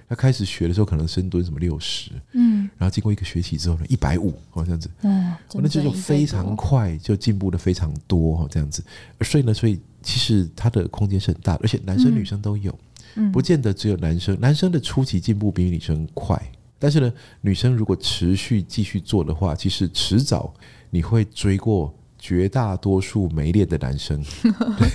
[0.09, 8.83] 他开始学的时候，可能深蹲什么六十，嗯，然后经过一个学期之后呢，一百五，哦这样子，嗯，那这种非常快就进步的非常多，哦这样子。
[9.21, 12.77] 所以呢，所以其实他的空间是很大的，而且男生女生都有，
[13.15, 16.37] 嗯，不见得只有男生，男生的初期进步比女生快。
[16.81, 17.13] 但是呢，
[17.43, 20.53] 女生如果持续继续做的话，其实迟早
[20.89, 24.19] 你会追过绝大多数没练的男生。
[24.43, 24.89] 对，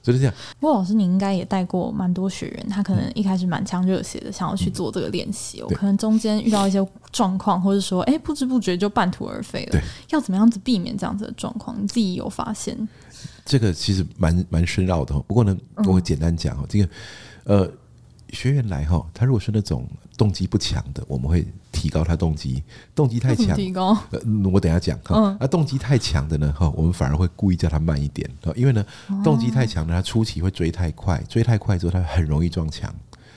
[0.00, 0.34] 就是这样。
[0.60, 9.72] 不过老师，你应该也带过蛮多学员，他可能一开始满腔热血的想要去做这个练习，我、嗯、可能中间遇到一些状况，或者说，哎，不知不觉就半途而废了。
[9.72, 11.76] 对，要怎么样子避免这样子的状况？
[11.82, 12.88] 你自己有发现？
[13.44, 15.18] 这个其实蛮蛮深奥的。
[15.20, 16.88] 不过呢，我会简单讲哈，这个
[17.42, 17.72] 呃。
[18.32, 19.84] 学员来哈，他如果是那种
[20.20, 22.62] 动机不强的，我们会提高他动机；
[22.94, 23.96] 动机太强，提高。
[24.10, 24.20] 呃，
[24.52, 25.14] 我等下讲哈。
[25.16, 25.38] 嗯。
[25.38, 28.84] 啊，动机太强的呢，哈，我们反而会故意叫他慢一点啊，因为呢，
[29.24, 32.94] 动机太强的，他初期会追太快，追太快之后他很容易撞墙，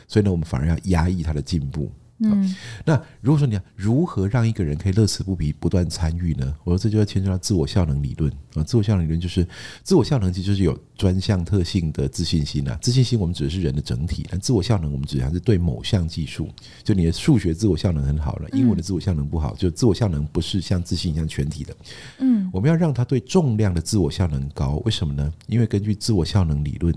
[0.09, 1.89] 所以呢，我们反而要压抑他的进步。
[2.23, 2.55] 嗯，
[2.85, 6.55] 那如果说你要如何让一个人可以乐此不疲、不断参与呢？
[6.63, 8.63] 我说这就要牵扯到自我效能理论啊。
[8.63, 9.45] 自我效能理论就是
[9.83, 12.77] 自我效能，其实就是有专项特性的自信心啊。
[12.81, 16.49] 自信心我们指的是人的整体，但自我效能我们指的还是对某项技术。
[16.83, 21.75] 就你的数学自我效能很好了，英文的自我效能不好，就自我效能不是像自信一样全体的。
[22.19, 25.33] 嗯，我们要让他对重量的自我效能高，为什么呢？
[25.47, 26.93] 因为根据自我效能理论，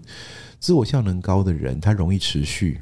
[0.60, 2.80] 自我效能高的人他容易持续。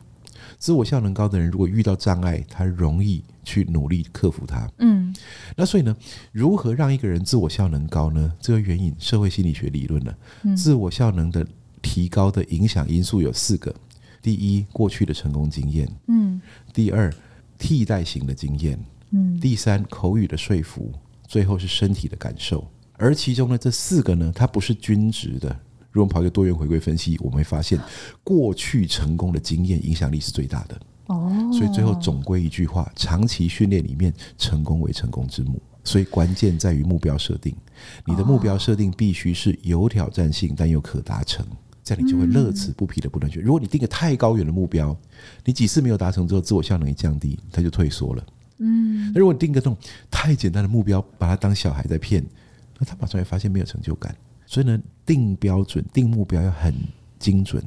[0.58, 4.68] 自我效能高的人，如果遇到障碍，他容易去努力克服它。
[4.78, 5.14] 嗯，
[5.56, 5.94] 那所以呢，
[6.32, 8.32] 如何让一个人自我效能高呢？
[8.40, 10.14] 这个援引社会心理学理论呢，
[10.56, 11.46] 自我效能的
[11.82, 13.74] 提高的影响因素有四个：
[14.22, 16.40] 第一，过去的成功经验；嗯，
[16.72, 17.12] 第二，
[17.58, 18.78] 替代型的经验；
[19.10, 20.90] 嗯，第三，口语的说服；
[21.28, 22.66] 最后是身体的感受。
[22.96, 25.60] 而其中呢，这四个呢，它不是均值的。
[25.94, 27.78] 如果我们跑一个多元回归分析，我们会发现，
[28.24, 30.78] 过去成功的经验影响力是最大的。
[31.06, 35.62] 哦，所以最后总归一句话：长期训练里面，成功为成功之母。
[35.84, 37.54] 所以关键在于目标设定，
[38.06, 41.46] 你的目标设定必须是有挑战性，但又可达成，
[41.84, 43.40] 这样你就会乐此不疲的不断学。
[43.40, 44.96] 如果你定个太高远的目标，
[45.44, 48.26] 你几次没有达成之后，自我效能一降低，它就退缩了。
[48.58, 49.76] 嗯，那如果你定个这种
[50.10, 52.24] 太简单的目标，把它当小孩在骗，
[52.78, 54.16] 那他马上会发现没有成就感。
[54.54, 56.72] 所以呢，定标准、定目标要很
[57.18, 57.60] 精准，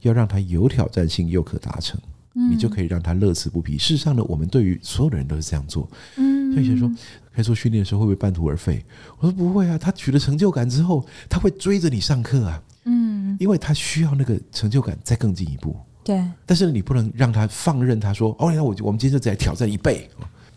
[0.00, 2.00] 要让他有挑战性又可达成，
[2.32, 3.78] 你就可以让他乐此不疲。
[3.78, 5.88] 事实上呢，我们对于所有的人都是这样做。
[6.16, 6.90] 嗯，所以前说
[7.32, 8.84] 开始做训练的时候会不会半途而废？
[9.20, 12.60] 我说不会啊，他取得成就感之后，他会追着你上课啊。
[12.86, 15.76] 嗯，因因为他需要那个成就感再更进一步。
[16.02, 20.10] 对，但是你不能让他放任他说，哦，那我我们今天就再挑战一倍，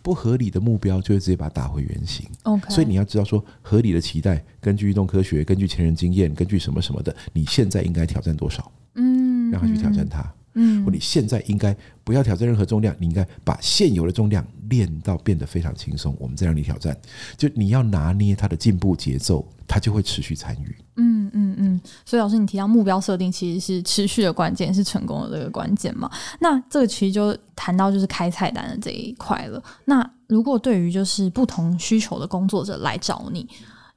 [0.06, 2.28] 不合理的目标就会直接把它打回原形。
[2.44, 8.72] OK，所以你要知道说，合理的期待，根据运动科学，根据前人经验，根据什么什么的，你现在应该挑战多少？
[8.94, 10.32] 嗯，让他去挑战它。
[10.54, 16.96] 嗯，或你现在应该不要挑战任何重量，你应该把现有的重量练到变得非常轻松，我们再让你挑战。
[17.36, 20.76] 就你要拿捏他的进步节奏，他就会持续参与。
[20.98, 21.80] 嗯嗯嗯。
[22.04, 26.10] 所以老师，你提到目标设定其实是持续的关键，是成功的这个关键嘛？
[26.40, 29.64] 那这个其实就谈到就是开菜单的这一块了。
[29.86, 33.48] 那如果对于就是不同需求的工作者来找你。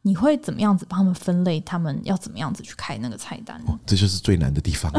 [0.03, 1.61] 你会怎么样子帮他们分类？
[1.61, 3.61] 他们要怎么样子去开那个菜单？
[3.67, 4.91] 哦，这就是最难的地方。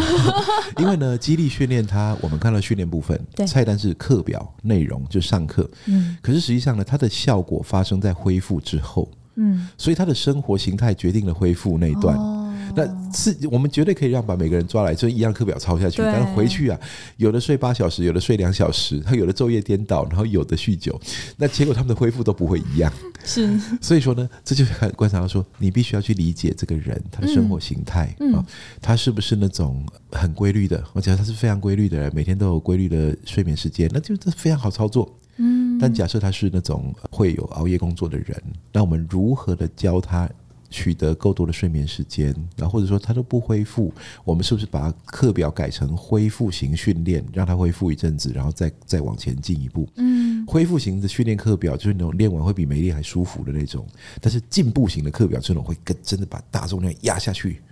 [0.78, 5.68] 因为呢，激励训练它，我们看到训练部分，菜单是课表内容，就上课。
[5.86, 9.10] 嗯，可是实际上呢，它的效果发生在恢复之后。
[9.40, 12.16] 嗯，所以他的生活形态决定了恢复那一段。
[12.16, 12.36] 哦
[12.76, 16.04] 那是我们绝对可以让把每个人抓来，就一样课表抄下去。
[16.04, 16.80] 但是回去啊，
[17.18, 20.98] 有的睡八小时，有的睡两小时，他有的昼夜颠倒，然后有的酗酒。
[21.36, 22.94] 那结果他们的恢复都不会一样。
[23.26, 28.46] 是，所以说呢，这就看观察到说，你必须要去理解这个人他的生活形态啊、嗯哦，
[28.80, 30.82] 他是不是那种很规律的？
[30.94, 35.19] 我觉得他是非常规律的人，每天都有规律的睡眠时间，那就这非常好操作。
[35.40, 38.40] 嗯，但假设他是那种会有熬夜工作的人，
[38.72, 40.30] 那我们如何的教他？
[40.72, 43.92] 取得够多的睡眠时间，然后或者说他都不恢复，
[44.24, 49.90] 我们是不是把课表改成恢复型训练，让他恢复一阵子，然后再再往前进一步？
[49.96, 53.84] 嗯，恢复型的训练课表就是那种练完会比没练还舒服的那种，
[54.22, 57.64] 但是进步型的课表这种会更真的把大重量压下去。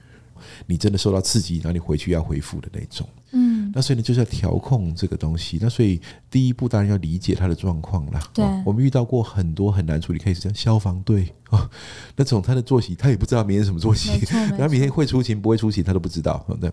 [0.66, 5.58] 你真的受到刺激，然后你回去要恢复的那种，嗯，那所以呢，就是要调控这个东西。
[5.62, 8.20] 那所以第一步当然要理解他的状况啦。
[8.34, 11.70] 对、哦，我们遇到过很多很难处理 case，像消防队哦，
[12.16, 16.46] 那种他的作息他也不知道明天什么作息，然后 明天会出勤不会出勤他都不知道。
[16.60, 16.72] 对，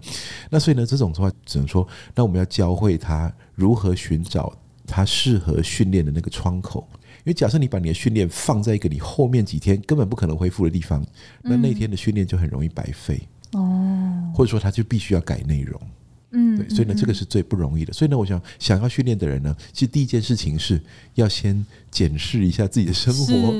[0.51, 4.53] 那所以呢，这种的话只能说，那我们要教会他如何寻找
[4.87, 6.89] 他适合训练的那个窗口。
[7.19, 11.03] 因为假设你把你的训练放在一个你后面几天根本不可能恢复的地方，
[11.43, 13.19] 那那天的训练就很容易白费。
[13.53, 15.81] 哦，或者说他就必须要改内容，
[16.35, 17.93] 嗯，对，所以呢，这个是最不容易的。
[17.93, 20.79] 所以呢，我想想要训练的人呢，其实第一件事情是
[21.15, 21.65] 要先。
[21.95, 23.55] 检视一下自己的生活，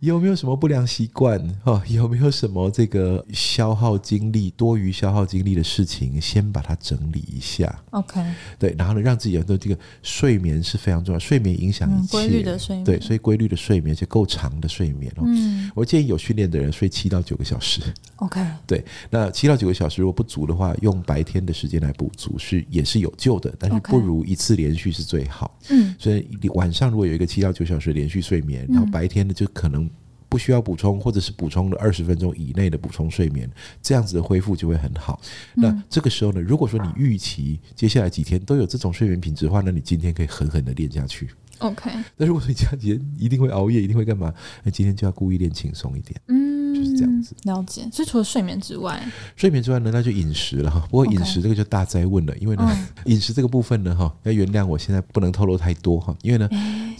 [0.00, 1.38] 有没有什么不良习惯？
[1.64, 6.18] 哦，有没有什么这个消耗精力、多余消耗精力的事情？
[6.18, 7.78] 先把它整理一下。
[7.90, 8.24] OK，
[8.58, 12.12] 对，然后呢，让自己的这个睡眠是非常重要，睡眠影响一切。
[12.12, 15.24] 规律的睡眠，对，所以规律的睡眠，而且够长的睡眠哦。
[15.26, 17.82] 嗯，我建议有训练的人睡七到九个小时。
[18.16, 25.58] OK，对，那七到九个小时如果不足的话，用白天的时间来补足是也是有救的，但是不如一次连续是最好。
[25.68, 27.84] 嗯，所以你晚上如果有一个七到九小时。
[27.84, 29.90] 就是连续睡眠，然后白天呢就可能
[30.26, 33.46] 不需要补充，或者是补充了二十分钟以内的补充睡眠，
[33.82, 35.20] 这样子的恢复就会很好。
[35.52, 41.28] 那这个时候呢，如果说你预期接下来几天都有这种睡眠品质的话，那你今天可以狠狠的练下去。
[41.58, 41.90] OK。
[42.16, 44.32] 那如果说你这样几天一定会熬夜，一定会干嘛？
[44.62, 46.18] 那今天就要故意练轻松一点。
[46.28, 47.36] 嗯，就是这样子。
[47.42, 47.86] 了解。
[47.92, 49.06] 所以除了睡眠之外，
[49.36, 50.80] 睡眠之外呢，那就饮食了哈。
[50.90, 56.48] 不过饮食这个就大灾问了，因为呢， 饮食这个部分呢，哈，要原谅我现在不能透露太多哈，因为呢。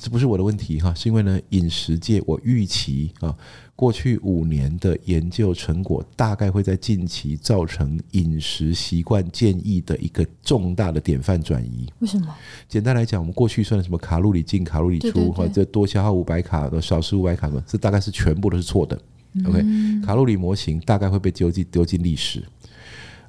[0.04, 3.34] 这不是我的问题哈，是因为呢，饮食界我预期啊，
[3.74, 11.90] 过去五年的研究成果大概会在近期造成饮食习惯建议的一个重大的典范转移。
[12.00, 12.34] 为什么？
[12.68, 19.00] 简单来讲，我们过去算什么卡路里进、卡路里出，或者多消耗五百卡的少吃五百卡嘛，这大概是全部都是错的。
[19.46, 19.64] OK，
[20.04, 22.44] 卡路里模型大概会被丢进丢进历史，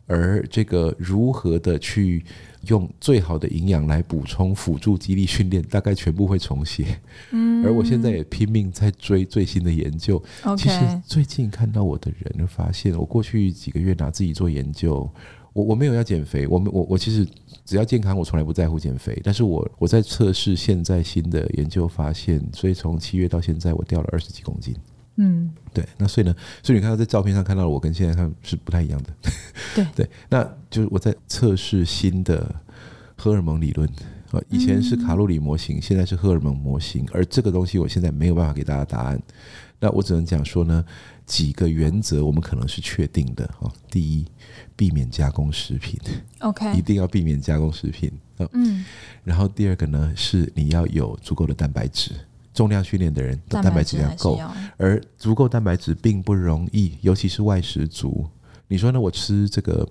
[0.07, 2.26] 而这个如何的去。
[2.68, 6.99] 用最好的营养来补充辅助肌力训练，大概全部会重写。
[7.32, 10.22] 嗯，而我现在也拼命在追最新的研究。
[10.57, 15.09] 其实最近看到我的人，发现我过去几个月拿自己做研究，
[15.53, 17.28] 我我没有要减肥，我们我我其实
[17.66, 19.20] 只要健康，我从来不在乎减肥。
[19.24, 24.76] 但是我我在测试现在新的研究发现，所以从七月到现在，我掉了二十几公斤。
[25.18, 29.09] 嗯，对，那所以呢，所以你看到在照片上看到我跟现在看是不太一样的。
[29.76, 32.55] 对 对，那就是我在测试新的
[33.17, 33.86] 荷尔蒙理论
[34.32, 39.21] 啊，以前是卡路里模型，现在是荷尔蒙模型，而这个东西我现在没有办法给大家答案。
[39.78, 40.84] 那我只能讲说呢，
[41.26, 43.69] 几个原则我们可能是确定的哈。
[43.91, 44.26] 第一，
[44.78, 45.99] 避免加工食品
[46.39, 48.47] ，OK， 一定要避免加工食品啊。
[48.53, 48.86] 嗯，
[49.26, 52.13] 然后第二个呢，是你要有足够的蛋白质。
[52.56, 54.39] 重量训练的人的，蛋白质要够，
[54.78, 58.26] 而足够蛋白质并不容易，尤其是外食族。
[58.68, 58.99] 你说呢？
[58.99, 59.88] 我吃这个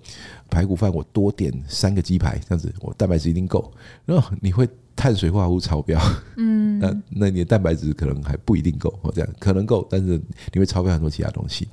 [0.49, 3.71] 排骨饭，我多点三个鸡排，这样子，我蛋白质一定够。
[4.03, 5.97] 然后你会碳水化合物超标，
[6.35, 11.69] 嗯， 那那你的蛋白质可能还不一定够，或这样可能够，但是你会超标很多其他东西，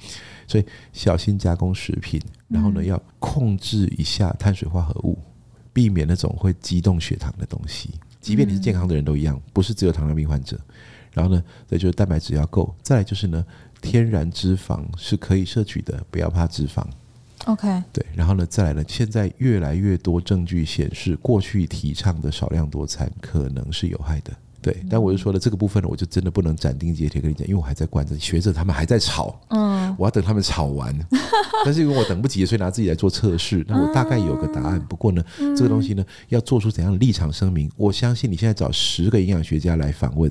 [0.47, 5.18] 所以小心加工食品，然后呢，要控制一下碳水化合物，
[5.72, 7.90] 避免那种会激动血糖的东西。
[8.20, 10.57] 即便你是健康的人都一样，不是只有糖尿病患者。
[11.12, 13.44] 然后呢，再就是蛋白质要够，再来就是呢，
[13.80, 16.84] 天然脂肪是可以摄取的，不要怕脂肪。
[17.46, 24.32] OK，对，然后呢，再来呢，现在越来越多证据显示，过去提倡的少量多餐可能是有害的。
[24.60, 30.96] 对，但我就说了，这个部分呢，我就真的不能斩钉截铁跟你讲，因为我还在观察学者他们还在吵，嗯，我要等他们吵完，
[31.66, 33.66] 但是因为我等不及，所以拿自己来做测试。
[33.66, 35.24] 那我大概有个答案，不过呢，
[35.56, 40.30] 这个东西呢，要做出怎样的立场声明，我相信你现在找十个营养学家来访问。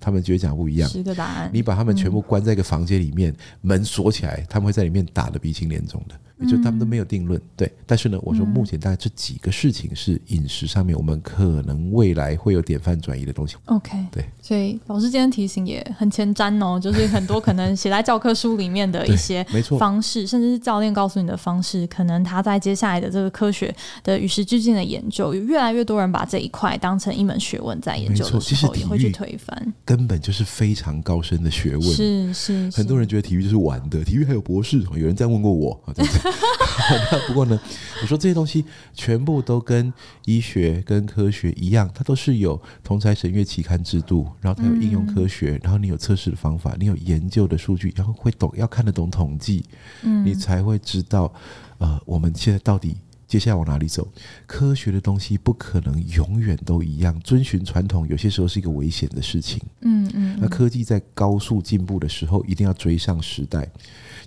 [0.00, 6.14] 他们觉得讲不一样，十个答案，你把他们全部关在一个房间里面，嗯、门锁起来，他们会在里面打得鼻青脸肿的。
[6.48, 7.68] 就他们都没有定论，对。
[7.84, 13.56] 但是呢，我说目前大概这几个事情是饮食上面，我们可能未来会有典范转移的东西。
[13.64, 14.24] OK，对。
[14.40, 23.74] 所以老师今天提醒也很前瞻哦， 就是很多可能写在教科书里面的 一些没错方式，甚至是教练告诉你的方式，可能他在接下来的这个科学
[24.04, 29.67] 的与时俱进的研究，有越来越多人把这一块当成一门学问在研究的时候，也会去推翻。
[29.84, 31.82] 根本就是非常高深的学问。
[31.82, 35.78] 是是，很多人觉得体育就是玩的，体育还有博士，有人这样问过我。
[37.26, 37.60] 不过呢，
[38.02, 38.64] 我说这些东西
[38.94, 39.92] 全部都跟
[40.24, 49.64] 医学、跟科学一样，它都是有同才审阅期刊制度，然后它有应用科学，嗯、然后你有测试的方法，你有研究的数据，然后会懂，要看得懂统计，
[50.02, 51.32] 嗯，你才会知道，
[51.78, 52.96] 呃，我们现在到底
[53.28, 54.08] 接下来往哪里走？
[54.46, 59.60] 科学的东西不可能永远都一样，遵循传统有些时候是一个危险的事情。
[59.82, 63.70] 嗯嗯，那科技在高速进步的时候，一定要追上时代。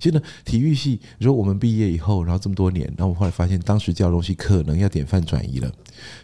[0.02, 5.72] 其实呢，体育系，如果我们毕业以后，然后这么多年，然后我们后来发现，当时教的东西可能要典范转移了。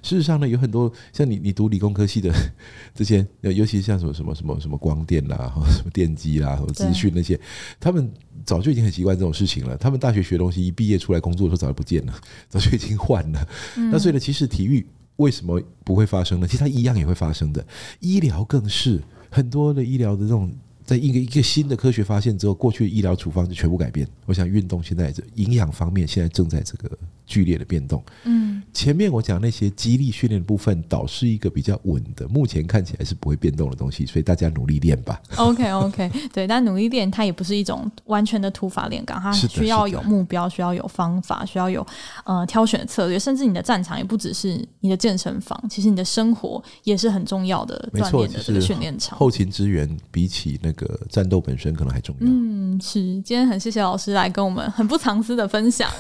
[0.02, 2.34] 事实上呢，有很多像你，你读理工科系的
[2.96, 7.40] 这些，尤其像什么什么什么什么光电啦，或 什么电机啦，或资讯那些，
[7.80, 8.12] 他们
[8.44, 9.78] 早就已经很习惯这种事情了。
[9.78, 12.14] 他们大学学东西，一毕业出来工作的时候，早就不见了，
[12.50, 13.48] 早就已经换了。
[13.76, 14.84] 嗯、那所以呢，其实体育
[15.18, 16.48] 为什么不会发生呢？
[16.48, 17.64] 其实它一样也会发生的。
[18.00, 19.00] 医疗更是
[19.30, 20.52] 很多的医疗的这种。
[20.88, 24.08] 在一个一个新的科学发现之后，过去的医疗处方就全部改变。
[24.26, 28.02] 我想运动现在这营养方面现在正在这个剧烈的变动。
[28.24, 35.22] 嗯，前面我讲那些激励训练的部分，倒是一个比较稳的，目前看起来是不会变动的东西，所以大家努力练吧。
[35.36, 41.86] OK OK，对，但努力练它也不是一种完全的土法炼钢，它需要有目标，需要有方法，需要有
[42.24, 49.20] 呃挑选策略，甚至你的战场也不只是你的健身房，其实你的生活也是很重要的锻炼的这个训练场。
[49.20, 50.77] 后勤支援比起那个。
[50.78, 52.28] 个战斗本身可能还重要。
[52.28, 53.02] 嗯，是。
[53.22, 55.92] 今天很谢谢老师来跟我们很不藏私的分享。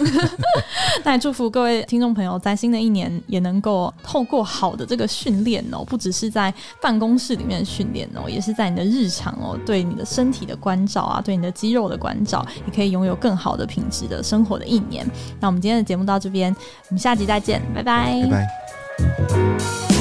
[1.03, 15.05] 那也祝福各位听众朋友在新的一年也能够透过好的这个训练哦，不只是在办公室里面训练哦，也是在你的日常哦，对你的身体的关照啊，对你的肌肉的关照，也可以拥有更好的品质的生活的一年。
[15.39, 16.55] 那我们今天的节目到这边，
[16.89, 19.96] 我们下集再见，拜拜，拜拜。